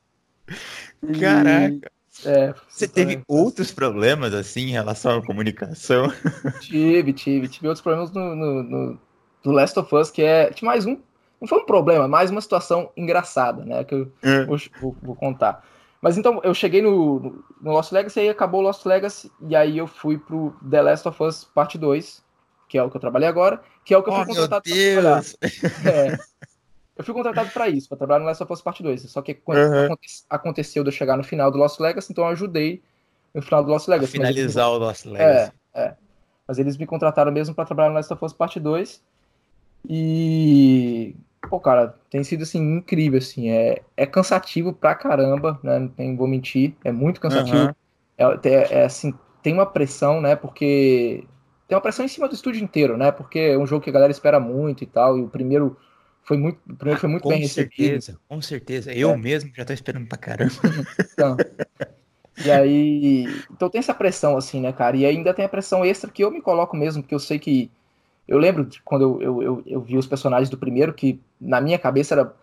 [1.20, 1.92] Caraca.
[2.26, 6.12] É, Você teve é, outros problemas assim em relação à comunicação?
[6.62, 7.48] Tive, tive.
[7.48, 9.00] Tive outros problemas no, no, no,
[9.44, 10.50] no Last of Us, que é.
[10.52, 10.98] Tinha mais um.
[11.40, 13.84] Não foi um problema, mais uma situação engraçada, né?
[13.84, 14.46] Que eu é.
[14.46, 15.64] vou, vou, vou, contar.
[16.02, 19.78] Mas então, eu cheguei no, no Lost Legacy, aí acabou o Lost Legacy, e aí
[19.78, 22.24] eu fui pro The Last of Us Parte 2,
[22.70, 24.64] que é o que eu trabalhei agora, que é o que eu fui oh, contratado
[24.64, 25.24] pra trabalhar.
[25.86, 26.18] É.
[26.98, 29.02] Eu fui contratado para isso, para trabalhar no Last of Us Part 2.
[29.10, 29.96] Só que quando uhum.
[30.30, 32.82] aconteceu de eu chegar no final do Lost Legacy, então eu ajudei
[33.34, 34.14] no final do Lost Legacy.
[34.14, 35.52] finalizar o Lost Legacy.
[35.74, 35.94] É, é.
[36.48, 39.02] Mas eles me contrataram mesmo para trabalhar no Last of Us Part 2.
[39.90, 41.16] E.
[41.50, 43.50] Pô, cara, tem sido assim, incrível, assim.
[43.50, 45.80] É, é cansativo pra caramba, né?
[45.80, 46.76] Não tem, vou mentir.
[46.84, 47.58] É muito cansativo.
[47.58, 47.74] Uhum.
[48.18, 50.36] É, é, é, assim, tem uma pressão, né?
[50.36, 51.26] Porque.
[51.68, 53.12] Tem uma pressão em cima do estúdio inteiro, né?
[53.12, 55.18] Porque é um jogo que a galera espera muito e tal.
[55.18, 55.76] E o primeiro
[56.26, 58.20] foi muito, o primeiro foi muito ah, bem certeza, recebido.
[58.28, 59.18] Com certeza, eu é.
[59.18, 60.54] mesmo já tô esperando pra caramba.
[61.14, 61.38] Então,
[62.44, 64.98] e aí, então tem essa pressão assim, né, cara?
[64.98, 67.72] E ainda tem a pressão extra que eu me coloco mesmo, porque eu sei que
[68.28, 71.62] eu lembro de quando eu, eu, eu, eu vi os personagens do primeiro que na
[71.62, 72.34] minha cabeça era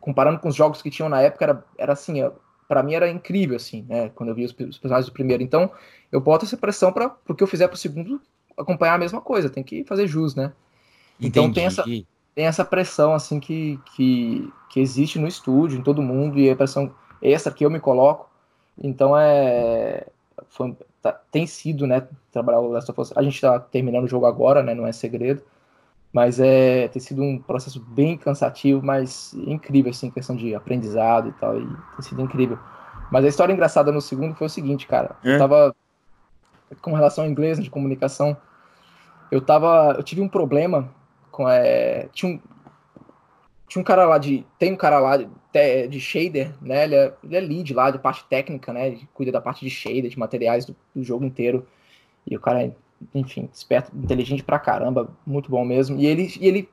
[0.00, 2.14] comparando com os jogos que tinham na época era, era assim,
[2.66, 5.42] para mim era incrível assim, né, quando eu vi os, os personagens do primeiro.
[5.42, 5.70] Então,
[6.10, 8.20] eu boto essa pressão para porque eu fizer pro segundo
[8.56, 10.50] acompanhar a mesma coisa, tem que fazer jus, né?
[11.20, 11.54] Então Entendi.
[11.54, 11.84] tem essa
[12.36, 16.54] tem essa pressão assim que, que, que existe no estúdio, em todo mundo, e a
[16.54, 18.28] pressão extra que eu me coloco.
[18.78, 20.06] Então é.
[20.50, 22.06] Foi, tá, tem sido, né?
[22.30, 23.12] Trabalhar o Last of Us.
[23.16, 24.74] A gente está terminando o jogo agora, né?
[24.74, 25.42] Não é segredo.
[26.12, 31.32] Mas é, tem sido um processo bem cansativo, mas incrível, assim, questão de aprendizado e
[31.32, 31.58] tal.
[31.58, 32.58] E tem sido incrível.
[33.10, 35.16] Mas a história engraçada no segundo foi o seguinte, cara.
[35.24, 35.34] É?
[35.34, 35.74] Eu tava.
[36.82, 38.36] Com relação ao inglês, de comunicação,
[39.30, 39.94] eu tava.
[39.96, 40.90] Eu tive um problema
[41.36, 42.40] com, é, tinha um,
[43.68, 44.46] tinha um cara lá de.
[44.58, 45.28] Tem um cara lá de,
[45.90, 46.84] de shader, né?
[46.84, 48.86] Ele é, ele é, lead lá de parte técnica, né?
[48.86, 51.66] Ele cuida da parte de shader, de materiais do, do jogo inteiro.
[52.26, 52.72] E o cara é,
[53.14, 55.98] enfim, esperto, inteligente pra caramba, muito bom mesmo.
[56.00, 56.68] E ele, e ele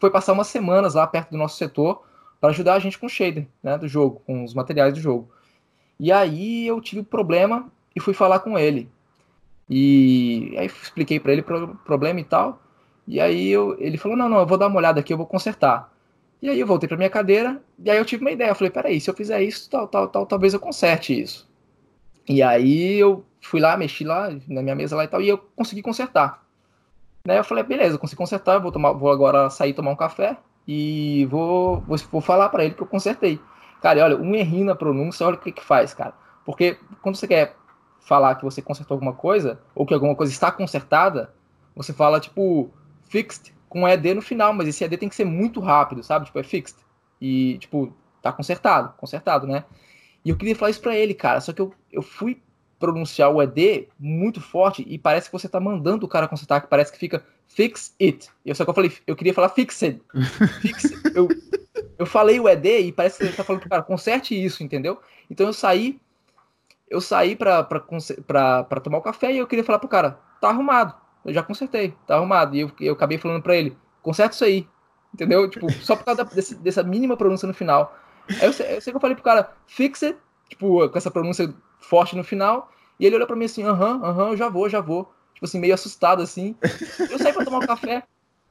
[0.00, 2.02] foi passar umas semanas lá perto do nosso setor
[2.40, 3.78] para ajudar a gente com o shader, né?
[3.78, 5.28] Do jogo, com os materiais do jogo.
[6.00, 8.90] E aí eu tive um problema e fui falar com ele.
[9.70, 12.60] E aí expliquei para ele o problema e tal.
[13.08, 15.26] E aí eu, ele falou: Não, não, eu vou dar uma olhada aqui, eu vou
[15.26, 15.90] consertar.
[16.42, 18.50] E aí eu voltei para minha cadeira, e aí eu tive uma ideia.
[18.50, 21.48] Eu falei, peraí, se eu fizer isso, tal, tal, tal, talvez eu conserte isso.
[22.28, 25.38] E aí eu fui lá, mexi lá na minha mesa lá e tal, e eu
[25.56, 26.44] consegui consertar.
[27.26, 30.36] Né, eu falei, beleza, consegui consertar, vou, tomar, vou agora sair tomar um café
[30.66, 33.40] e vou, vou, vou falar para ele que eu consertei.
[33.80, 36.14] Cara, olha, um errinho na pronúncia, olha o que que faz, cara.
[36.44, 37.56] Porque quando você quer
[38.00, 41.34] falar que você consertou alguma coisa, ou que alguma coisa está consertada,
[41.74, 42.70] você fala, tipo,
[43.08, 46.26] fixed com ED no final, mas esse ED tem que ser muito rápido, sabe?
[46.26, 46.78] Tipo, é fixed.
[47.20, 47.92] E, tipo,
[48.22, 49.64] tá consertado, consertado, né?
[50.24, 52.40] E eu queria falar isso pra ele, cara, só que eu, eu fui
[52.78, 56.68] pronunciar o ED muito forte e parece que você tá mandando o cara consertar, que
[56.68, 58.28] parece que fica fix it.
[58.44, 60.00] E eu só que eu falei, eu queria falar fixed.
[60.62, 61.28] Fix, eu,
[61.98, 65.00] eu falei o ED e parece que ele tá falando pro cara, conserte isso, entendeu?
[65.28, 66.00] Então eu saí,
[66.88, 67.82] eu saí pra, pra,
[68.26, 70.94] pra, pra tomar o café e eu queria falar pro cara, tá arrumado
[71.28, 72.56] eu já consertei, tá arrumado.
[72.56, 74.66] E eu, eu acabei falando para ele, conserta isso aí.
[75.12, 75.48] Entendeu?
[75.48, 77.96] Tipo, só por causa desse, dessa mínima pronúncia no final.
[78.28, 80.18] Aí eu, eu sei que eu falei pro cara, fix it,
[80.48, 82.70] tipo, com essa pronúncia forte no final.
[83.00, 85.12] E ele olhou pra mim assim, aham, aham, eu já vou, já vou.
[85.34, 86.56] Tipo assim, meio assustado assim.
[87.10, 88.02] Eu saí pra tomar um café.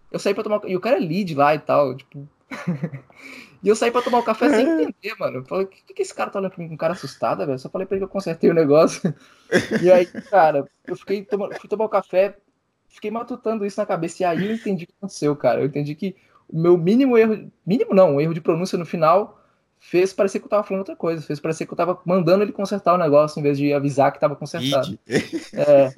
[0.10, 0.62] Eu saí pra tomar.
[0.66, 2.28] E o cara é lead lá e tal, tipo.
[3.62, 5.40] e eu saí pra tomar um café sem entender, mano.
[5.40, 7.46] Eu falei, o que, que esse cara tá olhando pra mim com um cara assustado,
[7.46, 7.60] velho?
[7.60, 9.14] Só falei pra ele que eu consertei o negócio.
[9.84, 12.38] e aí, cara, eu fiquei tomando, fui tomar um café,
[12.88, 14.24] fiquei matutando isso na cabeça.
[14.24, 15.62] E aí eu entendi o que aconteceu, cara.
[15.62, 16.16] Eu entendi que
[16.48, 17.52] o meu mínimo erro.
[17.66, 19.38] Mínimo não, um erro de pronúncia no final
[19.80, 21.22] fez parecer que eu tava falando outra coisa.
[21.22, 24.20] Fez parecer que eu tava mandando ele consertar o negócio em vez de avisar que
[24.20, 24.98] tava consertado.
[25.54, 25.92] É,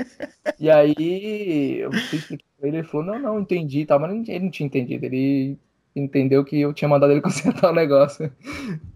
[0.60, 4.52] e aí eu expliquei pra ele, ele falou, não, não, entendi tal, mas ele não
[4.52, 5.06] tinha entendido.
[5.06, 5.58] Ele
[5.96, 8.32] entendeu que eu tinha mandado ele consertar o negócio.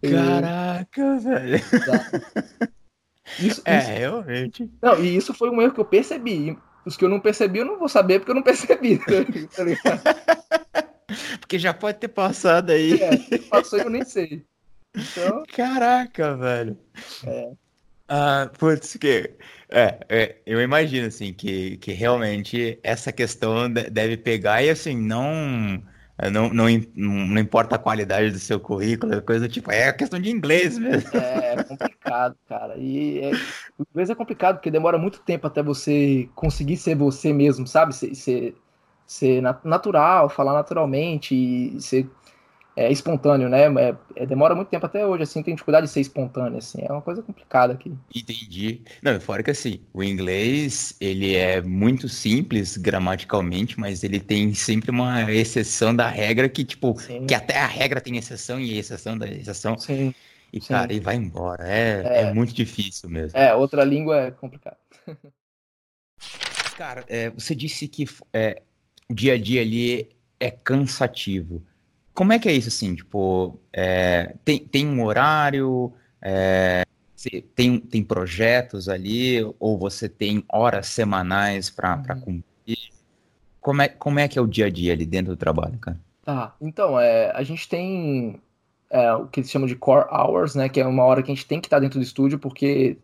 [0.02, 1.60] Caraca, velho.
[3.39, 4.72] Isso, é, isso, realmente.
[4.82, 6.58] Não, e isso foi um erro que eu percebi.
[6.86, 8.98] Os que eu não percebi, eu não vou saber porque eu não percebi.
[8.98, 10.84] Tá
[11.40, 13.00] porque já pode ter passado aí.
[13.02, 14.44] É, passou e eu nem sei.
[14.96, 15.44] Então...
[15.54, 16.78] Caraca, velho.
[17.26, 17.52] É.
[18.08, 19.32] Ah, putz, que.
[19.70, 25.84] É, é, eu imagino, assim, que, que realmente essa questão deve pegar e, assim, não
[26.32, 30.30] não, não, não importa a qualidade do seu currículo, é coisa tipo, é questão de
[30.30, 31.09] inglês mesmo.
[31.18, 32.78] É, é complicado, cara.
[32.78, 33.32] E é,
[33.78, 37.95] o inglês é complicado porque demora muito tempo até você conseguir ser você mesmo, sabe?
[37.95, 38.55] Ser, ser,
[39.07, 42.07] ser natural, falar naturalmente e ser
[42.76, 43.66] é, espontâneo, né?
[43.66, 46.92] É, é, demora muito tempo até hoje, assim, tem dificuldade de ser espontâneo, assim, é
[46.92, 47.94] uma coisa complicada aqui.
[48.14, 48.82] Entendi.
[49.02, 54.90] Não, fora que assim, o inglês, ele é muito simples gramaticalmente, mas ele tem sempre
[54.90, 57.28] uma exceção da regra que, tipo, Sim.
[57.28, 59.78] que até a regra tem exceção e exceção da exceção.
[59.78, 60.14] Sim.
[60.52, 60.68] E, Sim.
[60.74, 61.68] cara, e vai embora.
[61.68, 63.38] É, é, é muito difícil mesmo.
[63.38, 64.78] É, outra língua é complicado.
[66.76, 68.62] cara, é, você disse que é,
[69.10, 70.10] o dia a dia ali
[70.40, 71.64] é cansativo.
[72.14, 72.95] Como é que é isso, assim?
[72.95, 75.91] Tipo, é, tem, tem um horário,
[76.22, 76.84] é,
[77.55, 82.22] tem, tem projetos ali, ou você tem horas semanais para uhum.
[82.22, 82.78] cumprir?
[83.59, 85.99] Como é, como é que é o dia a dia ali dentro do trabalho, cara?
[86.24, 88.39] Tá, então, é, a gente tem
[88.89, 90.70] é, o que eles chamam de core hours, né?
[90.70, 92.97] Que é uma hora que a gente tem que estar dentro do estúdio, porque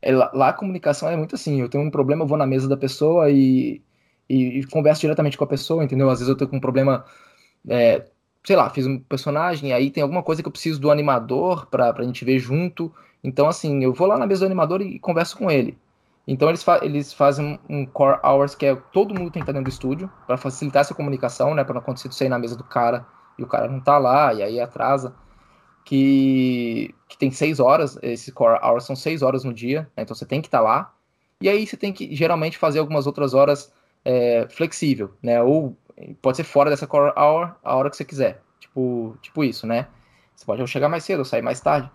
[0.00, 2.68] é, lá a comunicação é muito assim, eu tenho um problema, eu vou na mesa
[2.68, 3.82] da pessoa e,
[4.28, 6.08] e, e converso diretamente com a pessoa, entendeu?
[6.10, 7.04] Às vezes eu tenho um problema
[7.68, 8.06] é,
[8.44, 11.92] sei lá, fiz um personagem, aí tem alguma coisa que eu preciso do animador pra,
[11.92, 12.92] pra gente ver junto.
[13.22, 15.78] Então, assim, eu vou lá na mesa do animador e, converso com ele.
[16.28, 19.52] Então, eles, fa eles fazem um core hours que é todo mundo tem que estar
[19.52, 21.64] dentro do estúdio, para facilitar essa comunicação, né?
[21.64, 23.06] Pra não acontecer de sair na mesa do cara
[23.38, 25.14] e o cara não tá lá, e aí atrasa.
[25.86, 30.16] Que, que tem seis horas, esses core hours são seis horas no dia, né, então
[30.16, 30.94] você tem que estar lá.
[31.42, 33.70] E aí você tem que geralmente fazer algumas outras horas
[34.02, 35.42] é, flexível, né?
[35.42, 35.76] Ou
[36.20, 38.42] pode ser fora dessa core hour a hora que você quiser.
[38.58, 39.86] Tipo, tipo isso, né?
[40.34, 41.90] Você pode chegar mais cedo sair mais tarde.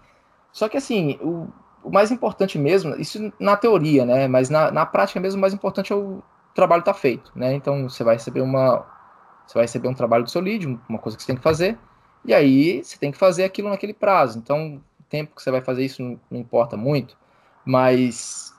[0.51, 1.47] Só que assim, o,
[1.83, 4.27] o mais importante mesmo, isso na teoria, né?
[4.27, 6.21] Mas na, na prática mesmo, o mais importante é o
[6.53, 7.53] trabalho tá feito, né?
[7.53, 8.85] Então você vai receber uma.
[9.45, 11.77] Você vai receber um trabalho do seu lead, uma coisa que você tem que fazer,
[12.23, 14.37] e aí você tem que fazer aquilo naquele prazo.
[14.37, 17.17] Então, o tempo que você vai fazer isso não, não importa muito,
[17.65, 18.53] mas.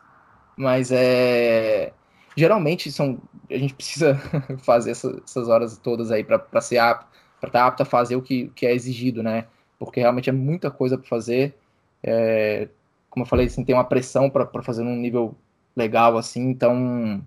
[0.56, 1.92] Mas é
[2.36, 3.18] geralmente são
[3.50, 4.14] a gente precisa
[4.62, 7.06] fazer essa, essas horas todas aí para ser apto,
[7.40, 9.46] para estar tá apto a fazer o que, que é exigido, né?
[9.78, 11.54] Porque realmente é muita coisa para fazer.
[12.02, 12.68] É,
[13.08, 15.34] como eu falei, assim, tem uma pressão para fazer num nível
[15.76, 17.24] legal, assim, então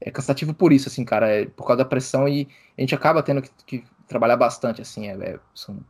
[0.00, 3.22] é cansativo por isso, assim, cara, é por causa da pressão e a gente acaba
[3.22, 5.38] tendo que, que trabalhar bastante, assim, é, é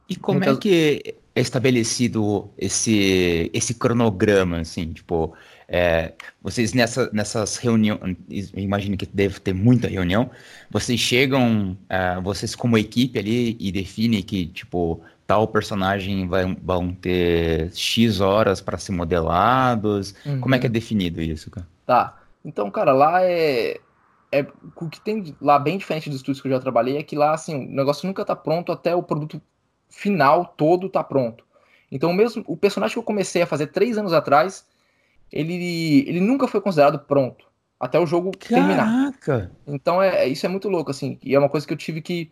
[0.09, 0.57] E como muitas...
[0.57, 5.35] é que é estabelecido esse, esse cronograma, assim, tipo,
[5.69, 6.12] é,
[6.43, 8.17] vocês nessa, nessas reuniões,
[8.55, 10.31] imagino que deve ter muita reunião,
[10.71, 16.93] vocês chegam, é, vocês como equipe ali e definem que, tipo, tal personagem vai, vão
[16.93, 20.41] ter X horas para ser modelados, uhum.
[20.41, 20.73] como é que é uhum.
[20.73, 21.67] definido isso, cara?
[21.87, 23.81] Tá, então, cara, lá é,
[24.31, 24.47] é
[24.77, 27.33] o que tem lá bem diferente dos estúdios que eu já trabalhei é que lá
[27.33, 29.41] assim o negócio nunca tá pronto até o produto
[29.89, 31.45] final todo tá pronto.
[31.91, 34.67] Então mesmo o personagem que eu comecei a fazer três anos atrás,
[35.33, 37.47] ele, ele nunca foi considerado pronto
[37.79, 38.55] até o jogo Caraca.
[38.55, 39.12] terminar.
[39.66, 42.01] Então é, é, isso é muito louco assim e é uma coisa que eu tive
[42.01, 42.31] que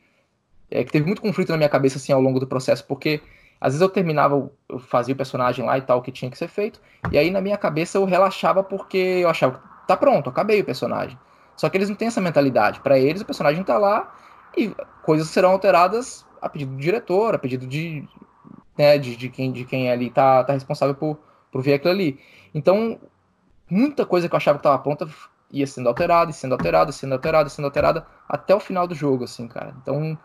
[0.71, 3.21] é, que teve muito conflito na minha cabeça assim ao longo do processo porque
[3.61, 6.49] às vezes eu terminava, eu fazia o personagem lá e tal que tinha que ser
[6.49, 6.81] feito
[7.11, 10.65] e aí na minha cabeça eu relaxava porque eu achava que tá pronto, acabei o
[10.65, 11.19] personagem.
[11.57, 12.81] Só que eles não têm essa mentalidade.
[12.81, 14.15] Para eles, o personagem tá lá
[14.57, 18.07] e coisas serão alteradas a pedido do diretor, a pedido de,
[18.77, 21.19] né, de, de, quem, de quem ali tá, tá responsável por,
[21.51, 22.19] por ver aquilo ali.
[22.55, 22.99] Então,
[23.69, 25.09] muita coisa que eu achava que estava pronta
[25.53, 29.25] ia sendo alterada, e sendo alterada, sendo alterada, sendo alterada, até o final do jogo,
[29.25, 29.75] assim, cara.
[29.83, 30.19] Então.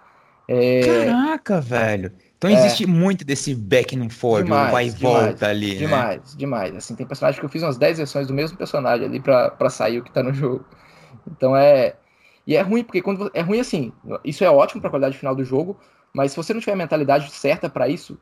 [0.48, 1.06] É...
[1.06, 2.14] Caraca, velho.
[2.38, 2.88] Então existe é...
[2.88, 6.08] muito desse back and forth, demais, vai e demais, volta ali, demais, né?
[6.08, 6.76] Demais, demais.
[6.76, 9.70] Assim, tem personagem que eu fiz umas 10 versões do mesmo personagem ali pra, pra
[9.70, 10.64] sair o que tá no jogo.
[11.30, 11.96] Então é.
[12.46, 13.30] E é ruim, porque quando.
[13.34, 13.92] É ruim assim.
[14.24, 15.78] Isso é ótimo para a qualidade final do jogo,
[16.14, 18.18] mas se você não tiver a mentalidade certa para isso,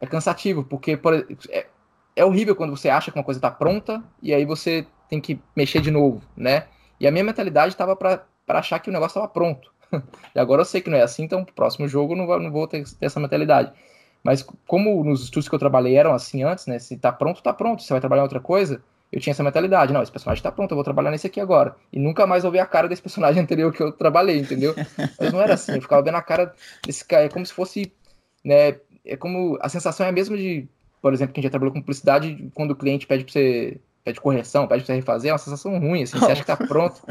[0.00, 1.14] é cansativo, porque por,
[1.48, 1.66] é,
[2.14, 5.40] é horrível quando você acha que uma coisa está pronta e aí você tem que
[5.56, 6.66] mexer de novo, né?
[6.98, 9.72] E a minha mentalidade estava para achar que o negócio estava pronto.
[10.34, 12.66] e agora eu sei que não é assim, então próximo jogo não vou, não vou
[12.66, 13.72] ter, ter, essa mentalidade.
[14.22, 16.78] Mas como nos estudos que eu trabalhei eram assim antes, né?
[16.78, 17.82] Se tá pronto, tá pronto.
[17.82, 18.82] Se vai trabalhar outra coisa,
[19.12, 21.76] eu tinha essa mentalidade, não, esse personagem está pronto, eu vou trabalhar nesse aqui agora.
[21.92, 24.74] E nunca mais vou ver a cara desse personagem anterior que eu trabalhei, entendeu?
[25.20, 26.54] Mas não era assim, eu ficava vendo a cara
[26.86, 27.92] desse cara, é como se fosse,
[28.42, 30.66] né, é como, a sensação é a mesma de,
[31.02, 34.66] por exemplo, quem já trabalhou com publicidade, quando o cliente pede pra você, pede correção,
[34.68, 37.02] pede pra você refazer, é uma sensação ruim, assim, você acha que tá pronto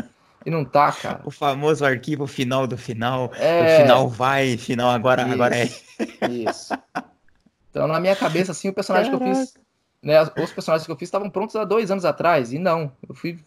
[0.45, 1.21] e não tá, cara.
[1.25, 3.61] O famoso arquivo final do final, é...
[3.61, 5.69] o final vai, final agora, isso, agora é.
[6.31, 6.73] Isso.
[7.69, 9.25] Então, na minha cabeça, assim, o personagem Caraca.
[9.25, 9.53] que eu fiz
[10.01, 13.13] né, os personagens que eu fiz estavam prontos há dois anos atrás, e não, eu
[13.13, 13.37] fui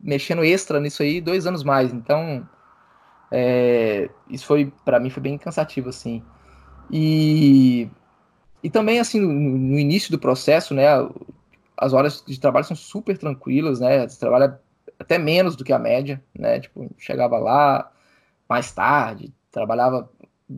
[0.00, 2.48] mexendo extra nisso aí dois anos mais, então
[3.30, 6.22] é, isso foi, para mim, foi bem cansativo, assim.
[6.90, 7.88] E,
[8.62, 10.86] e também, assim, no, no, início do processo, né,
[11.76, 14.60] as horas de trabalho são super tranquilas, né, você trabalha
[14.98, 17.90] até menos do que a média, né, tipo, chegava lá
[18.48, 20.10] mais tarde, trabalhava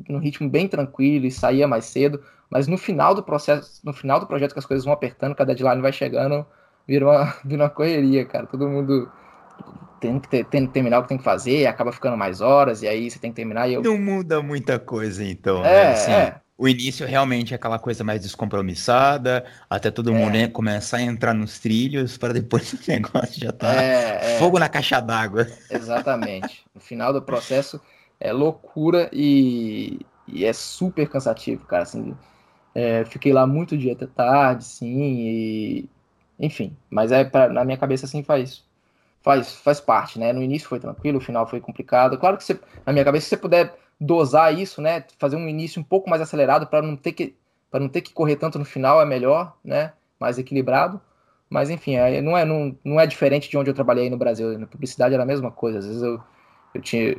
[0.09, 4.21] num ritmo bem tranquilo e saía mais cedo, mas no final do processo, no final
[4.21, 6.45] do projeto que as coisas vão apertando, cada deadline vai chegando,
[6.87, 8.47] vira uma, vira uma correria, cara.
[8.47, 9.11] Todo mundo
[10.01, 12.83] tem que, ter, tem que terminar o que tem que fazer, acaba ficando mais horas,
[12.83, 13.83] e aí você tem que terminar e eu...
[13.83, 15.93] Não muda muita coisa, então, é, né?
[15.93, 16.42] Assim, é.
[16.63, 20.15] O início realmente é aquela coisa mais descompromissada, até todo é.
[20.15, 24.39] mundo começar a entrar nos trilhos, para depois o negócio já tá é, é.
[24.39, 25.49] fogo na caixa d'água.
[25.69, 26.65] Exatamente.
[26.73, 27.81] No final do processo
[28.21, 32.17] é loucura e, e é super cansativo, cara, assim
[32.73, 35.89] é, fiquei lá muito dia até tarde, sim, e
[36.39, 36.77] enfim.
[36.89, 38.63] Mas é pra, na minha cabeça assim faz
[39.21, 40.33] faz faz parte, né?
[40.33, 42.17] No início foi tranquilo, o final foi complicado.
[42.19, 42.57] Claro que você,
[42.87, 45.05] na minha cabeça se você puder dosar isso, né?
[45.19, 47.35] Fazer um início um pouco mais acelerado para não ter que
[47.71, 49.95] para não ter que correr tanto no final é melhor, né?
[50.21, 51.01] Mais equilibrado.
[51.49, 54.59] Mas enfim, é, não, é, não, não é diferente de onde eu trabalhei no Brasil.
[54.59, 55.79] Na publicidade era a mesma coisa.
[55.79, 56.21] Às vezes eu,
[56.75, 57.17] eu tinha.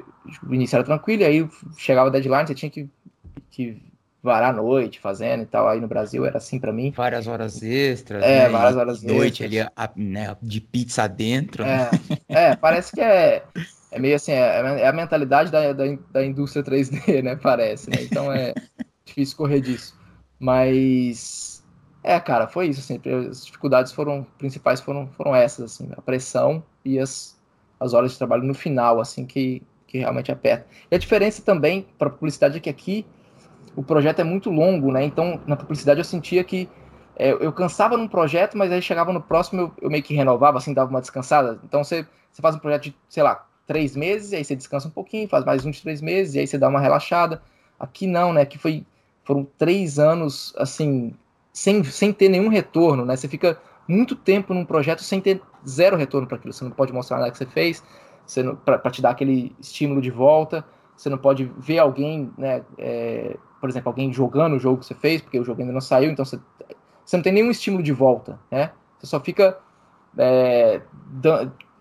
[0.47, 2.87] O início era tranquilo, e aí chegava a deadline, você tinha que,
[3.49, 3.81] que
[4.23, 5.67] varar a noite fazendo e tal.
[5.67, 6.91] Aí no Brasil era assim para mim.
[6.95, 8.23] Várias horas extras.
[8.23, 8.49] É, né?
[8.49, 9.69] várias horas noite extras.
[9.75, 11.63] ali, né, de pizza dentro.
[11.65, 11.89] É,
[12.29, 13.43] é, parece que é,
[13.91, 17.35] é meio assim, é, é a mentalidade da, da, da, indústria 3D, né?
[17.35, 17.97] Parece, né?
[18.01, 18.53] Então é
[19.05, 19.99] difícil correr disso.
[20.39, 21.61] Mas
[22.01, 22.99] é, cara, foi isso, assim.
[23.29, 27.37] As dificuldades foram principais foram, foram essas, assim, a pressão e as,
[27.77, 30.65] as horas de trabalho no final, assim, que, que realmente aperta.
[30.89, 33.05] E a diferença também para publicidade é que aqui
[33.75, 35.03] o projeto é muito longo, né?
[35.03, 36.69] Então, na publicidade eu sentia que
[37.15, 40.57] é, eu cansava num projeto, mas aí chegava no próximo eu, eu, meio que renovava,
[40.57, 41.59] assim, dava uma descansada.
[41.63, 44.91] Então, você, você faz um projeto de, sei lá, três meses, aí você descansa um
[44.91, 47.41] pouquinho, faz mais um de três meses, e aí você dá uma relaxada.
[47.79, 48.41] Aqui não, né?
[48.41, 48.85] Aqui foi,
[49.23, 51.13] foram três anos, assim,
[51.51, 53.15] sem, sem ter nenhum retorno, né?
[53.15, 53.57] Você fica
[53.87, 56.53] muito tempo num projeto sem ter zero retorno para aquilo.
[56.53, 57.83] Você não pode mostrar nada que você fez,
[58.65, 60.65] para te dar aquele estímulo de volta.
[60.95, 64.93] você não pode ver alguém, né, é, por exemplo, alguém jogando o jogo que você
[64.93, 66.37] fez, porque o jogo ainda não saiu, então você,
[67.05, 68.71] você não tem nenhum estímulo de volta, né?
[68.99, 69.57] Você só fica.
[70.17, 70.81] É,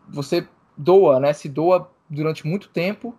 [0.09, 1.33] você doa, né?
[1.33, 3.17] Se doa durante muito tempo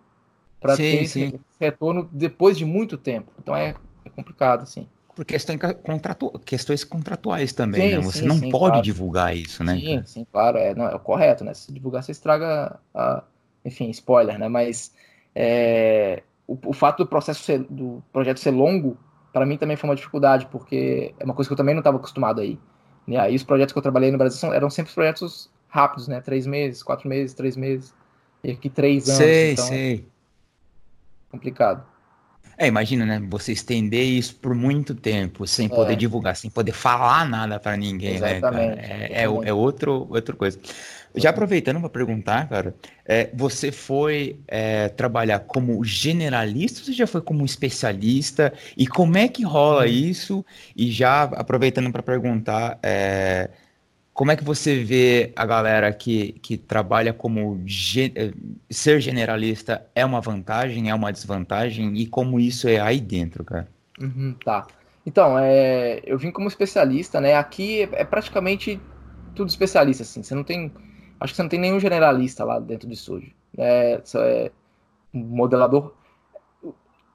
[0.58, 3.30] para ter esse retorno depois de muito tempo.
[3.38, 4.88] Então é, é complicado, assim.
[5.14, 6.30] Por questões, contratu...
[6.38, 8.02] questões contratuais também, sim, né?
[8.02, 8.82] Você sim, não sim, pode claro.
[8.82, 9.78] divulgar isso, né?
[9.78, 11.52] Sim, sim, claro, é, não, é o correto, né?
[11.52, 13.24] Se divulgar, você estraga a,
[13.62, 14.48] enfim, spoiler, né?
[14.48, 14.94] Mas
[15.34, 18.96] é, o, o, fato do processo ser, do projeto ser longo,
[19.32, 21.96] para mim também foi uma dificuldade, porque é uma coisa que eu também não estava
[21.96, 22.58] acostumado aí.
[23.06, 26.20] E aí os projetos que eu trabalhei no Brasil são, eram sempre projetos rápidos, né?
[26.20, 27.94] Três meses, quatro meses, três meses.
[28.42, 29.18] E aqui três anos.
[29.18, 30.08] Sei, então, sei.
[31.30, 31.84] Complicado.
[32.56, 33.22] É, imagina, né?
[33.28, 35.96] Você estender isso por muito tempo, sem poder é.
[35.96, 39.04] divulgar, sem poder falar nada para ninguém, exatamente, né, cara?
[39.04, 40.58] É, é, é, outro, outra coisa.
[41.16, 42.74] Já aproveitando para perguntar, cara,
[43.06, 48.52] é, você foi é, trabalhar como generalista ou você já foi como especialista?
[48.76, 49.86] E como é que rola hum.
[49.86, 50.44] isso?
[50.74, 53.48] E já aproveitando para perguntar, é,
[54.14, 58.12] como é que você vê a galera que, que trabalha como ge
[58.70, 61.96] ser generalista é uma vantagem, é uma desvantagem?
[61.98, 63.68] E como isso é aí dentro, cara?
[64.00, 64.68] Uhum, tá.
[65.04, 67.34] Então, é, eu vim como especialista, né?
[67.34, 68.80] Aqui é, é praticamente
[69.34, 70.22] tudo especialista, assim.
[70.22, 70.72] Você não tem
[71.18, 73.32] acho que você não tem nenhum generalista lá dentro do estúdio.
[73.58, 74.50] É, é
[75.12, 75.92] modelador.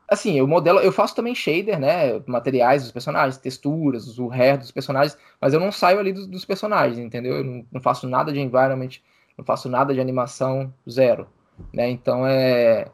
[0.10, 2.20] Assim, eu modelo, eu faço também shader, né?
[2.26, 6.46] Materiais dos personagens, texturas, o hair dos personagens, mas eu não saio ali dos, dos
[6.46, 7.38] personagens, entendeu?
[7.38, 8.90] Eu não, não, faço nada de environment,
[9.38, 11.28] não faço nada de animação, zero.
[11.74, 11.90] Né?
[11.90, 12.88] Então é.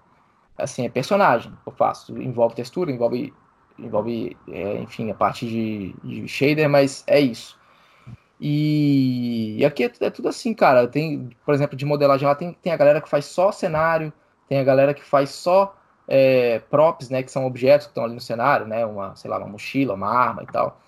[0.58, 2.22] Assim, é personagem eu faço.
[2.22, 3.34] Envolve textura, envolve,
[3.80, 7.58] envolve é, enfim, a parte de, de shader, mas é isso.
[8.40, 10.88] E, e aqui é, é, tudo assim, cara.
[10.88, 14.12] Tem, por exemplo, de modelagem lá tem, tem a galera que faz só cenário,
[14.48, 15.76] tem a galera que faz só
[16.08, 17.24] é, props, né?
[17.24, 18.86] Que são objetos que estão ali no cenário, né?
[18.86, 20.80] Uma, sei lá, uma mochila, uma arma e tal.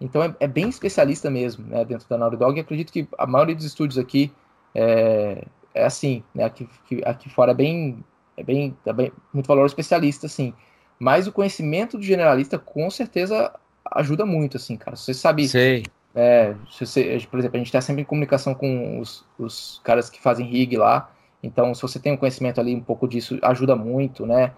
[0.00, 1.84] Então é, é bem especialista mesmo, né?
[1.84, 2.58] Dentro da Naughty Dog.
[2.58, 4.32] E acredito que a maioria dos estúdios aqui
[4.74, 5.44] é,
[5.74, 6.44] é assim, né?
[6.44, 6.68] Aqui,
[7.04, 8.04] aqui fora é bem,
[8.36, 10.54] é bem, é bem muito valor especialista, assim.
[10.98, 13.52] Mas o conhecimento do generalista com certeza
[13.84, 14.96] ajuda muito, assim, cara.
[14.96, 15.48] Você sabe.
[15.48, 15.84] Sei
[16.14, 20.20] é, você, por exemplo, a gente está sempre em comunicação com os, os caras que
[20.20, 21.10] fazem rig lá,
[21.42, 24.52] então se você tem um conhecimento ali um pouco disso, ajuda muito, né?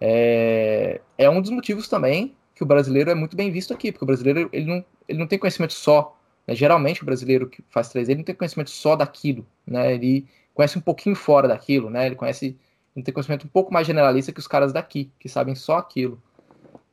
[0.00, 4.04] É, é um dos motivos também que o brasileiro é muito bem visto aqui, porque
[4.04, 6.16] o brasileiro ele não, ele não tem conhecimento só.
[6.46, 6.54] Né?
[6.54, 9.94] Geralmente o brasileiro que faz 3D ele não tem conhecimento só daquilo, né?
[9.94, 12.06] Ele conhece um pouquinho fora daquilo, né?
[12.06, 12.56] Ele conhece,
[12.96, 16.20] ele tem conhecimento um pouco mais generalista que os caras daqui, que sabem só aquilo.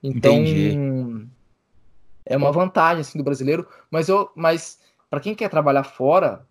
[0.01, 1.29] Então, Entendi
[2.29, 4.79] é uma vantagem assim do brasileiro, mas eu, mas
[5.09, 6.45] para quem quer trabalhar fora,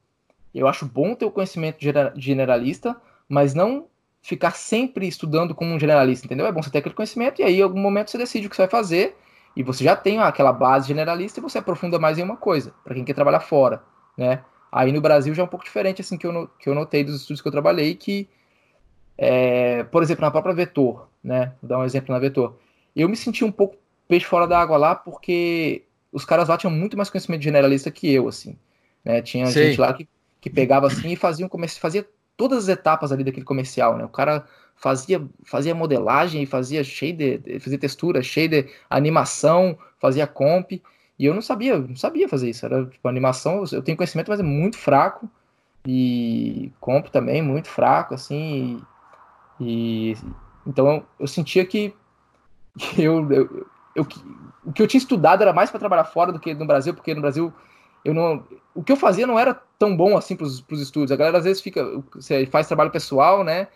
[0.58, 1.78] eu acho bom ter o conhecimento
[2.16, 2.96] generalista,
[3.28, 3.86] mas não
[4.20, 6.46] ficar sempre estudando como um generalista, entendeu?
[6.46, 8.56] É bom você ter aquele conhecimento e aí em algum momento você decide o que
[8.56, 9.16] você vai fazer
[9.56, 12.94] e você já tem aquela base generalista e você aprofunda mais em uma coisa, para
[12.94, 13.82] quem quer trabalhar fora,
[14.16, 14.42] né?
[14.70, 17.20] Aí no Brasil já é um pouco diferente assim que eu, que eu notei dos
[17.20, 18.28] estudos que eu trabalhei que
[19.16, 21.52] é, por exemplo, na própria Vetor, né?
[21.60, 22.56] Vou dar um exemplo na Vetor.
[22.94, 26.70] Eu me senti um pouco peixe fora da água lá, porque os caras lá tinham
[26.70, 28.56] muito mais conhecimento generalista que eu, assim.
[29.04, 29.20] Né?
[29.20, 29.68] Tinha Sei.
[29.68, 30.08] gente lá que,
[30.40, 34.04] que pegava assim e fazia um comercial, fazia todas as etapas ali daquele comercial, né?
[34.04, 40.72] O cara fazia, fazia modelagem, fazia shader, fazia textura, shader, animação, fazia comp.
[41.18, 42.64] E eu não sabia, não sabia fazer isso.
[42.64, 45.28] Era tipo animação, eu tenho conhecimento, mas é muito fraco.
[45.86, 48.80] E comp também muito fraco, assim.
[49.60, 50.16] E, e
[50.66, 51.92] então eu, eu sentia que,
[52.78, 53.66] que eu, eu,
[53.96, 54.06] eu,
[54.64, 57.14] o que eu tinha estudado era mais para trabalhar fora do que no Brasil, porque
[57.14, 57.52] no Brasil
[58.04, 58.44] eu não,
[58.74, 61.12] o que eu fazia não era tão bom assim para os estudos.
[61.12, 61.84] A galera às vezes fica,
[62.14, 63.68] você faz trabalho pessoal, né?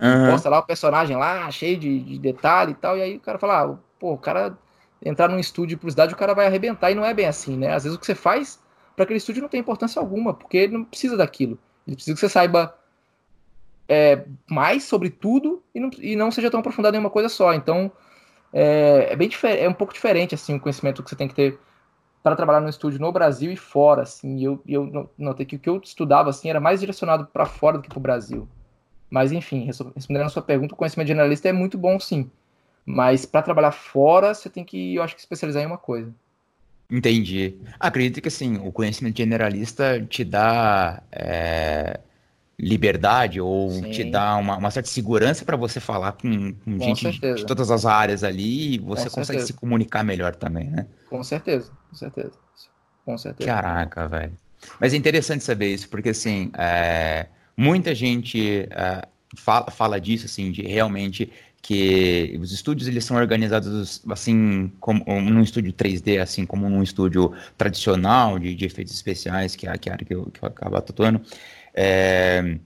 [0.00, 0.30] Uhum.
[0.30, 3.38] Posta lá o personagem lá, cheio de, de detalhe e tal, e aí o cara
[3.38, 4.56] fala, ah, pô, o cara
[5.04, 7.74] entrar num estúdio de publicidade, o cara vai arrebentar, e não é bem assim, né?
[7.74, 8.60] Às vezes o que você faz
[8.96, 11.58] para aquele estúdio não tem importância alguma, porque ele não precisa daquilo.
[11.86, 12.74] Ele precisa que você saiba
[13.88, 17.52] é, mais sobre tudo e não, e não seja tão aprofundado em uma coisa só.
[17.52, 17.90] Então,
[18.52, 21.58] é, é bem é um pouco diferente assim o conhecimento que você tem que ter
[22.22, 24.36] para trabalhar no estúdio no Brasil e fora, assim.
[24.38, 27.78] E eu, eu notei que o que eu estudava assim era mais direcionado para fora
[27.78, 28.48] do que para o Brasil.
[29.08, 32.30] Mas enfim, respondendo a sua pergunta, o conhecimento generalista é muito bom, sim.
[32.84, 36.12] Mas para trabalhar fora, você tem que, eu acho que especializar em uma coisa.
[36.90, 37.56] Entendi.
[37.78, 42.00] Acredito que assim, o conhecimento generalista te dá é,
[42.60, 43.90] liberdade ou Sim.
[43.90, 47.36] te dá uma, uma certa segurança para você falar com, com, com gente certeza.
[47.36, 49.46] de todas as áreas ali e você com consegue certeza.
[49.46, 50.86] se comunicar melhor também, né?
[51.08, 52.32] Com certeza, com certeza.
[53.04, 53.50] Com certeza.
[53.50, 54.32] Caraca, velho.
[54.78, 57.26] Mas é interessante saber isso, porque assim, é,
[57.56, 61.30] muita gente é, fala, fala disso, assim, de realmente
[61.62, 67.34] que os estúdios eles são organizados assim como num estúdio 3D, assim como num estúdio
[67.56, 70.42] tradicional de, de efeitos especiais, que é a, que é a área que eu, que
[70.42, 71.20] eu acabo atuando.
[71.74, 72.58] É,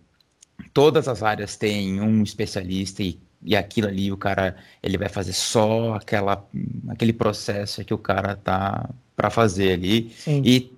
[0.72, 5.32] todas as áreas têm um especialista e, e aquilo ali o cara ele vai fazer
[5.32, 6.48] só aquela
[6.88, 10.42] aquele processo que o cara tá para fazer ali Sim.
[10.44, 10.74] e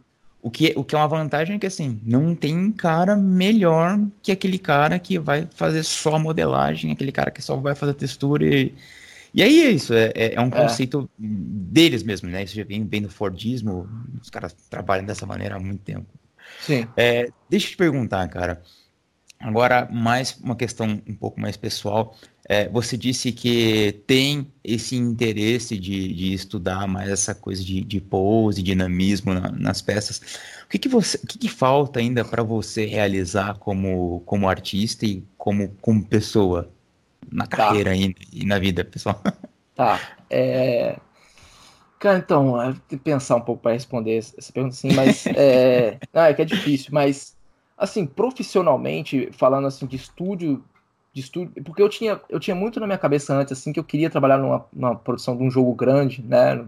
[0.47, 4.30] o que, o que é uma vantagem é que, assim, não tem cara melhor que
[4.30, 8.47] aquele cara que vai fazer só a modelagem, aquele cara que só vai fazer textura
[8.47, 8.72] e...
[9.34, 10.51] E aí é isso, é, é, é um é.
[10.51, 11.26] conceito é.
[11.26, 12.45] deles mesmo, né?
[12.45, 13.89] Isso já vem, vem do Fordismo,
[14.22, 16.07] os caras trabalham dessa maneira há muito tempo.
[16.61, 16.87] Sim.
[16.97, 18.62] É, deixa eu te perguntar, cara.
[19.39, 22.16] Agora, mais uma questão um pouco mais pessoal.
[22.49, 28.01] É, você disse que tem esse interesse de, de estudar mais essa coisa de, de
[28.01, 30.20] pose, dinamismo na, nas peças.
[30.64, 35.05] O que, que, você, o que, que falta ainda para você realizar como, como artista
[35.05, 36.70] e como, como pessoa
[37.30, 37.57] na tá.
[37.57, 37.97] carreira tá.
[37.97, 39.20] ainda e na vida pessoal?
[39.74, 40.01] Tá.
[40.30, 40.97] É...
[41.99, 45.99] Cara, então, eu tenho que pensar um pouco para responder essa pergunta, sim, mas é...
[46.14, 47.36] Não, é que é difícil, mas
[47.76, 50.64] assim, profissionalmente, falando assim de estúdio
[51.17, 53.85] de estúdio, porque eu tinha, eu tinha muito na minha cabeça antes, assim, que eu
[53.85, 56.62] queria trabalhar numa, numa produção de um jogo grande, né,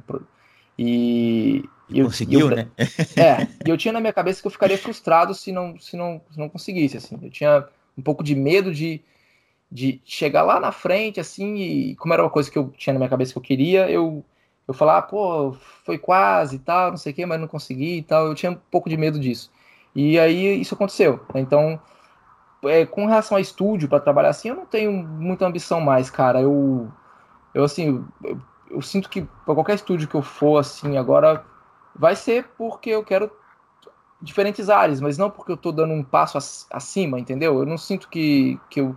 [0.79, 1.69] e...
[1.91, 2.69] e Conseguiu, eu, né?
[3.15, 6.23] é, e eu tinha na minha cabeça que eu ficaria frustrado se não, se não,
[6.31, 9.03] se não conseguisse, assim, eu tinha um pouco de medo de,
[9.71, 13.01] de chegar lá na frente, assim, e como era uma coisa que eu tinha na
[13.01, 14.25] minha cabeça que eu queria, eu,
[14.67, 15.53] eu falar, ah, pô,
[15.85, 18.53] foi quase e tal, não sei o que, mas não consegui e tal, eu tinha
[18.53, 19.51] um pouco de medo disso.
[19.95, 21.41] E aí isso aconteceu, né?
[21.43, 21.79] então
[22.65, 26.41] é, com relação a estúdio para trabalhar assim, eu não tenho muita ambição mais, cara.
[26.41, 26.91] Eu,
[27.55, 28.41] eu assim, eu,
[28.71, 31.45] eu sinto que para qualquer estúdio que eu for assim agora
[31.95, 33.31] vai ser porque eu quero
[34.21, 36.39] diferentes áreas, mas não porque eu tô dando um passo
[36.71, 37.59] acima, entendeu?
[37.59, 38.97] Eu não sinto que, que eu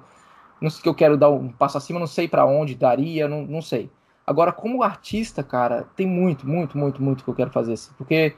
[0.59, 3.43] não sei que eu quero dar um passo acima, não sei para onde daria, não,
[3.45, 3.89] não sei.
[4.25, 8.35] Agora, como artista, cara, tem muito, muito, muito, muito que eu quero fazer assim, porque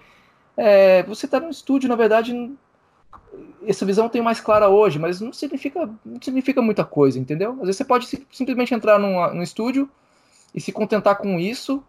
[0.55, 2.34] é, você tá no estúdio, na verdade,
[3.66, 7.51] essa visão tem mais clara hoje, mas não significa, não significa muita coisa, entendeu?
[7.53, 9.89] Às vezes você pode simplesmente entrar num, num estúdio
[10.53, 11.84] e se contentar com isso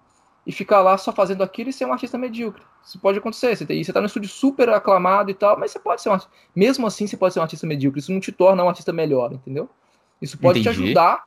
[0.47, 2.63] e ficar lá só fazendo aquilo e ser um artista medíocre.
[2.85, 3.57] Isso pode acontecer.
[3.57, 6.13] Você, tem, você tá no estúdio super aclamado e tal, mas você pode ser um
[6.13, 6.33] artista.
[6.55, 8.01] Mesmo assim, você pode ser um artista medíocre.
[8.01, 9.69] Isso não te torna um artista melhor, entendeu?
[10.21, 10.77] Isso pode Entendi.
[10.77, 11.25] te ajudar.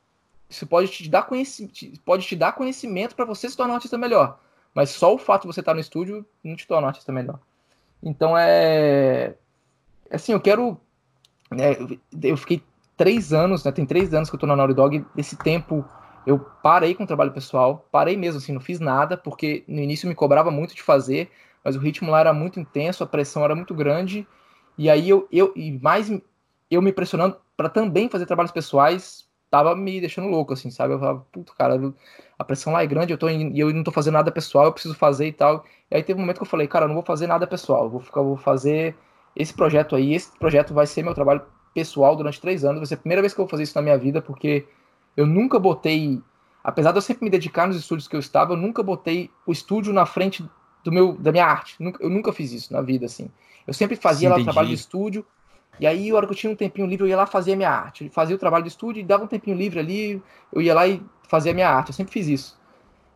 [0.48, 3.98] Isso pode te dar conhecimento, pode te dar conhecimento para você se tornar um artista
[3.98, 4.38] melhor.
[4.72, 7.38] Mas só o fato de você estar no estúdio não te torna um artista melhor.
[8.02, 9.34] Então é
[10.10, 10.80] assim, eu quero.
[11.50, 11.76] Né,
[12.22, 12.62] eu fiquei
[12.96, 13.72] três anos, né?
[13.72, 15.06] Tem três anos que eu tô na Naughty Dog.
[15.16, 15.84] Esse tempo
[16.26, 20.06] eu parei com o trabalho pessoal, parei mesmo, assim, não fiz nada, porque no início
[20.06, 21.30] me cobrava muito de fazer,
[21.64, 24.26] mas o ritmo lá era muito intenso, a pressão era muito grande,
[24.76, 26.10] e aí eu, eu e mais
[26.70, 30.92] eu me pressionando para também fazer trabalhos pessoais, tava me deixando louco, assim, sabe?
[30.92, 31.80] Eu falava, puto, cara,
[32.38, 34.72] a pressão lá é grande, eu tô e eu não tô fazendo nada pessoal, eu
[34.72, 35.64] preciso fazer e tal.
[35.90, 37.88] E aí teve um momento que eu falei, cara, eu não vou fazer nada pessoal,
[37.88, 38.94] vou ficar, vou fazer
[39.38, 42.80] esse projeto aí, esse projeto vai ser meu trabalho pessoal durante três anos.
[42.80, 44.66] Vai ser a primeira vez que eu vou fazer isso na minha vida, porque
[45.16, 46.20] eu nunca botei,
[46.62, 49.52] apesar de eu sempre me dedicar nos estúdios que eu estava, eu nunca botei o
[49.52, 50.44] estúdio na frente
[50.82, 51.76] do meu, da minha arte.
[52.00, 53.30] Eu nunca fiz isso na vida, assim.
[53.66, 55.24] Eu sempre fazia Sim, lá o trabalho do estúdio,
[55.80, 57.56] e aí, a hora que eu tinha um tempinho livre, eu ia lá fazer a
[57.56, 58.04] minha arte.
[58.04, 60.22] Eu fazia o trabalho do estúdio e dava um tempinho livre ali,
[60.52, 61.90] eu ia lá e fazia a minha arte.
[61.90, 62.58] Eu sempre fiz isso.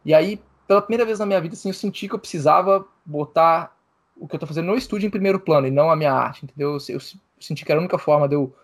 [0.04, 3.76] E aí, pela primeira vez na minha vida, assim, eu senti que eu precisava botar
[4.22, 6.44] o que eu tô fazendo no estúdio em primeiro plano e não a minha arte,
[6.44, 6.78] entendeu?
[6.88, 7.00] Eu, eu,
[7.40, 8.54] senti que era a única forma de eu,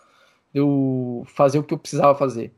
[0.54, 2.54] de eu fazer o que eu precisava fazer.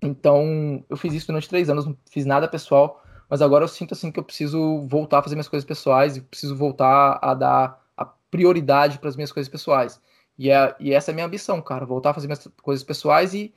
[0.00, 3.92] Então, eu fiz isso durante três anos, não fiz nada pessoal, mas agora eu sinto
[3.92, 7.84] assim que eu preciso voltar a fazer minhas coisas pessoais e preciso voltar a dar
[7.94, 10.00] a prioridade para as minhas coisas pessoais.
[10.38, 13.34] E, é, e essa é a minha ambição, cara, voltar a fazer minhas coisas pessoais
[13.34, 13.52] e,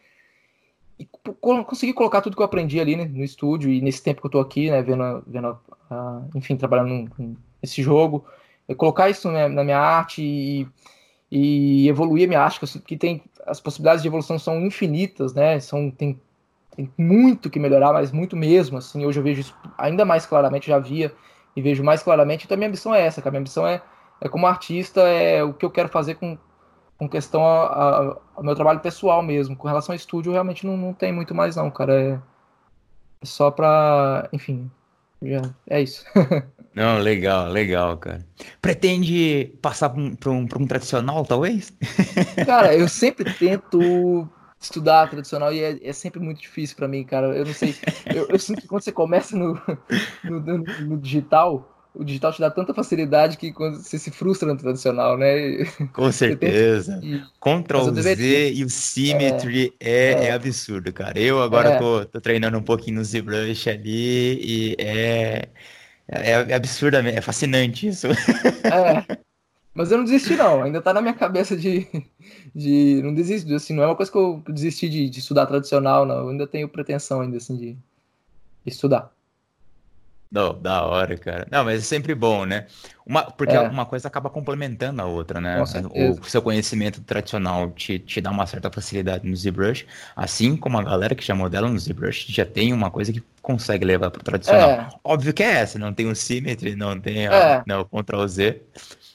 [0.99, 1.07] e
[1.39, 4.31] conseguir colocar tudo que eu aprendi ali né, no estúdio e nesse tempo que eu
[4.31, 5.57] tô aqui, né, vendo, vendo
[5.89, 7.09] uh, enfim, trabalhando
[7.61, 8.25] nesse jogo,
[8.73, 10.67] colocar isso na, na minha arte e,
[11.31, 15.59] e, evoluir a minha arte, que tem as possibilidades de evolução são infinitas, né?
[15.59, 16.19] São tem,
[16.75, 19.05] tem muito que melhorar, mas muito mesmo, assim.
[19.05, 21.13] Hoje eu vejo isso ainda mais claramente, já via
[21.55, 22.45] e vejo mais claramente.
[22.45, 23.29] Então a minha ambição é essa, cara.
[23.29, 23.81] A minha ambição é,
[24.19, 26.37] é como artista, é o que eu quero fazer com,
[26.97, 29.55] com questão ao meu trabalho pessoal mesmo.
[29.55, 32.01] Com relação ao estúdio, realmente não, não tem muito mais não, cara.
[32.01, 32.19] É,
[33.21, 34.69] é só pra, enfim,
[35.21, 36.03] já, é isso.
[36.75, 38.25] Não, legal, legal, cara.
[38.61, 41.71] Pretende passar para um, um, um, tradicional, talvez?
[42.45, 44.27] Cara, eu sempre tento
[44.59, 47.27] estudar tradicional e é, é sempre muito difícil para mim, cara.
[47.27, 47.75] Eu não sei.
[48.13, 49.53] Eu, eu, sinto que quando você começa no,
[50.23, 54.51] no, no, no, digital, o digital te dá tanta facilidade que quando você se frustra
[54.51, 55.65] no tradicional, né?
[55.93, 56.99] Com certeza.
[56.99, 57.23] Tem...
[57.39, 61.17] Ctrl Z e o Symmetry é, é, é, é, absurdo, cara.
[61.19, 61.77] Eu agora é.
[61.77, 65.47] tô, tô treinando um pouquinho no ZBrush ali e é,
[66.07, 68.07] é, é absurdamente, é fascinante isso.
[68.07, 69.17] É.
[69.75, 70.63] Mas eu não desisti, não.
[70.63, 71.85] Ainda tá na minha cabeça de.
[72.55, 76.05] de não desisto, assim, não é uma coisa que eu desisti de, de estudar tradicional,
[76.05, 76.15] não.
[76.15, 77.77] Eu ainda tenho pretensão ainda, assim, de, de
[78.65, 79.11] estudar.
[80.35, 81.47] Não, da hora, cara.
[81.49, 82.65] Não, mas é sempre bom, né?
[83.05, 83.61] Uma, porque é.
[83.61, 85.63] uma coisa acaba complementando a outra, né?
[85.63, 90.83] O seu conhecimento tradicional te, te dá uma certa facilidade no ZBrush, assim como a
[90.83, 94.23] galera que já modela no ZBrush já tem uma coisa que consegue levar para o
[94.25, 94.69] tradicional.
[94.71, 94.89] É.
[95.05, 97.63] Óbvio que é essa, não tem o Symmetry, não tem a, é.
[97.65, 98.61] não, o Ctrl Z.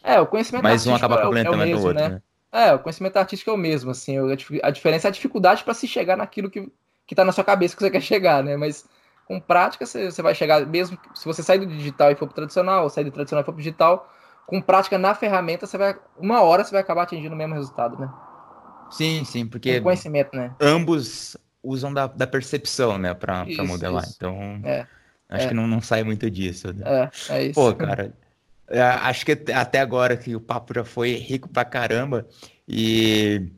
[0.02, 2.08] É, o conhecimento Mas um acaba complementando é, é o outro, né?
[2.08, 2.22] né?
[2.50, 4.16] É, o conhecimento artístico é o mesmo, assim,
[4.62, 6.66] a diferença é a dificuldade para se chegar naquilo que,
[7.06, 8.56] que tá na sua cabeça que você quer chegar, né?
[8.56, 8.86] Mas
[9.30, 12.34] com prática você, você vai chegar, mesmo se você sair do digital e for pro
[12.34, 14.12] tradicional, ou sair do tradicional e for pro digital,
[14.44, 17.96] com prática na ferramenta, você vai, uma hora você vai acabar atingindo o mesmo resultado,
[17.96, 18.12] né?
[18.90, 20.52] Sim, sim, porque com conhecimento, né?
[20.60, 24.02] ambos usam da, da percepção, né, para modelar.
[24.02, 24.14] Isso.
[24.16, 24.84] Então, é,
[25.28, 25.48] acho é.
[25.50, 26.72] que não, não sai muito disso.
[26.72, 26.84] Né?
[26.84, 27.54] É, é isso.
[27.54, 28.12] Pô, cara,
[28.66, 32.26] é, acho que até agora que o papo já foi rico pra caramba
[32.66, 33.48] e,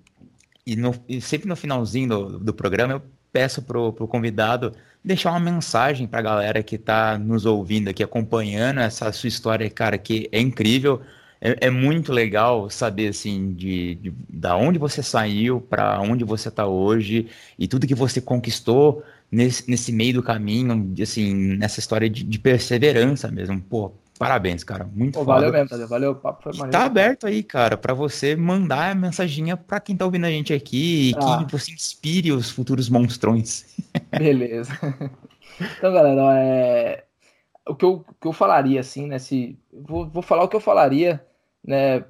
[0.67, 3.03] e, no, e sempre no finalzinho do, do programa eu
[3.33, 8.03] peço pro, pro convidado deixar uma mensagem para a galera que está nos ouvindo aqui,
[8.03, 11.01] acompanhando essa sua história, cara, que é incrível.
[11.41, 16.49] É, é muito legal saber, assim, de, de da onde você saiu, para onde você
[16.49, 17.27] está hoje
[17.59, 22.39] e tudo que você conquistou nesse, nesse meio do caminho, assim, nessa história de, de
[22.39, 23.61] perseverança mesmo.
[23.61, 24.89] Pô, Parabéns, cara.
[24.95, 25.89] Muito Pô, Valeu mesmo, Tadeu.
[25.89, 26.71] Valeu, o papo foi maneiro.
[26.71, 30.53] Tá aberto aí, cara, para você mandar a mensaginha para quem tá ouvindo a gente
[30.53, 31.45] aqui e ah.
[31.45, 33.65] que você inspire os futuros monstrões.
[34.19, 34.73] Beleza.
[35.79, 37.05] Então, galera, é...
[37.69, 39.19] o, que eu, que eu falaria, assim, né?
[39.19, 39.59] Se...
[39.73, 41.25] Vou, vou falar o que eu falaria,
[41.65, 42.05] né?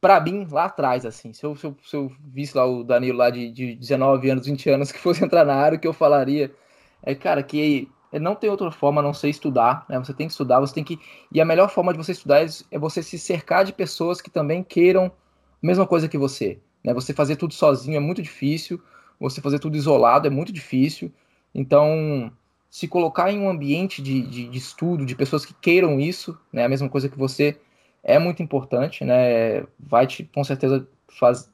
[0.00, 3.18] Pra mim, lá atrás, assim, se eu, se eu, se eu visse lá o Danilo
[3.18, 5.92] lá de, de 19 anos, 20 anos, que fosse entrar na área, o que eu
[5.92, 6.54] falaria
[7.02, 9.98] é, cara, que não tem outra forma a não ser estudar, né?
[9.98, 10.98] Você tem que estudar, você tem que.
[11.32, 12.40] E a melhor forma de você estudar
[12.70, 16.60] é você se cercar de pessoas que também queiram a mesma coisa que você.
[16.82, 16.94] Né?
[16.94, 18.80] Você fazer tudo sozinho é muito difícil,
[19.18, 21.12] você fazer tudo isolado é muito difícil.
[21.54, 22.32] Então,
[22.70, 26.64] se colocar em um ambiente de, de, de estudo, de pessoas que queiram isso, né?
[26.64, 27.58] A mesma coisa que você,
[28.02, 29.64] é muito importante, né?
[29.78, 31.50] Vai te, com certeza, faz,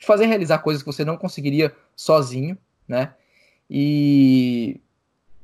[0.00, 2.56] fazer realizar coisas que você não conseguiria sozinho,
[2.88, 3.14] né?
[3.68, 4.80] E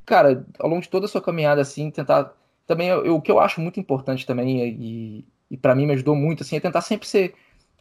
[0.08, 2.34] cara, ao longo de toda a sua caminhada, assim, tentar.
[2.66, 6.16] Também, eu, o que eu acho muito importante também, e, e para mim me ajudou
[6.16, 7.34] muito, assim, é tentar sempre ser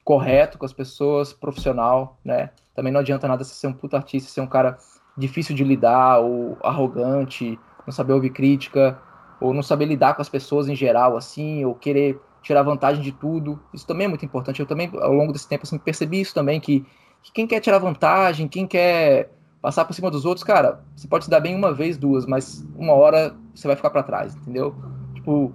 [0.07, 2.51] correto com as pessoas, profissional, né?
[2.73, 4.77] Também não adianta nada você ser um puta artista, ser um cara
[5.17, 8.97] difícil de lidar, ou arrogante, não saber ouvir crítica,
[9.41, 13.11] ou não saber lidar com as pessoas em geral, assim, ou querer tirar vantagem de
[13.11, 13.59] tudo.
[13.73, 14.61] Isso também é muito importante.
[14.61, 16.85] Eu também, ao longo desse tempo, assim, percebi isso também, que,
[17.21, 19.29] que quem quer tirar vantagem, quem quer
[19.61, 22.65] passar por cima dos outros, cara, você pode se dar bem uma vez, duas, mas
[22.77, 24.73] uma hora você vai ficar para trás, entendeu?
[25.15, 25.53] Tipo,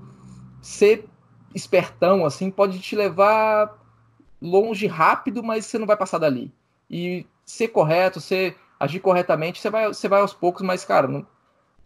[0.60, 1.08] ser
[1.54, 3.80] espertão, assim, pode te levar
[4.42, 6.52] longe rápido, mas você não vai passar dali.
[6.90, 11.24] E ser correto, ser agir corretamente, você vai, você vai aos poucos, mas, cara, não,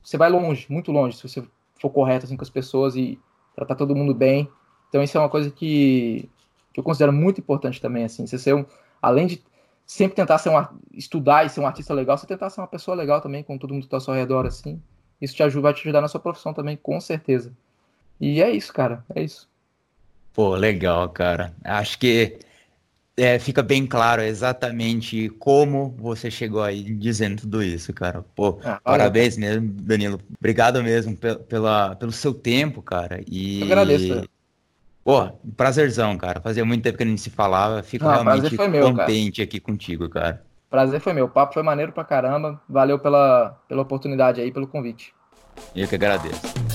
[0.02, 1.44] você vai longe, muito longe, se você
[1.78, 3.20] for correto assim, com as pessoas e
[3.54, 4.50] tratar todo mundo bem.
[4.88, 6.28] Então, isso é uma coisa que,
[6.72, 8.64] que eu considero muito importante também, assim, você ser um,
[9.02, 9.44] além de
[9.84, 12.96] sempre tentar ser um, estudar e ser um artista legal, você tentar ser uma pessoa
[12.96, 14.80] legal também com todo mundo que está ao seu redor, assim.
[15.20, 17.52] Isso te ajuda, vai te ajudar na sua profissão também, com certeza.
[18.20, 19.48] E é isso, cara, é isso.
[20.32, 21.54] Pô, legal, cara.
[21.64, 22.38] Acho que
[23.16, 28.22] é, fica bem claro exatamente como você chegou aí dizendo tudo isso, cara.
[28.34, 30.20] Pô, ah, parabéns mesmo, Danilo.
[30.38, 33.22] Obrigado mesmo pela, pelo seu tempo, cara.
[33.26, 33.60] E...
[33.60, 34.28] Eu agradeço.
[35.02, 36.40] Pô, prazerzão, cara.
[36.40, 37.82] Fazia muito tempo que a gente se falava.
[37.82, 39.44] Fico Não, realmente meu, contente cara.
[39.44, 40.42] aqui contigo, cara.
[40.68, 41.26] Prazer foi meu.
[41.26, 42.60] O papo foi maneiro pra caramba.
[42.68, 45.14] Valeu pela, pela oportunidade aí, pelo convite.
[45.74, 46.65] Eu que agradeço.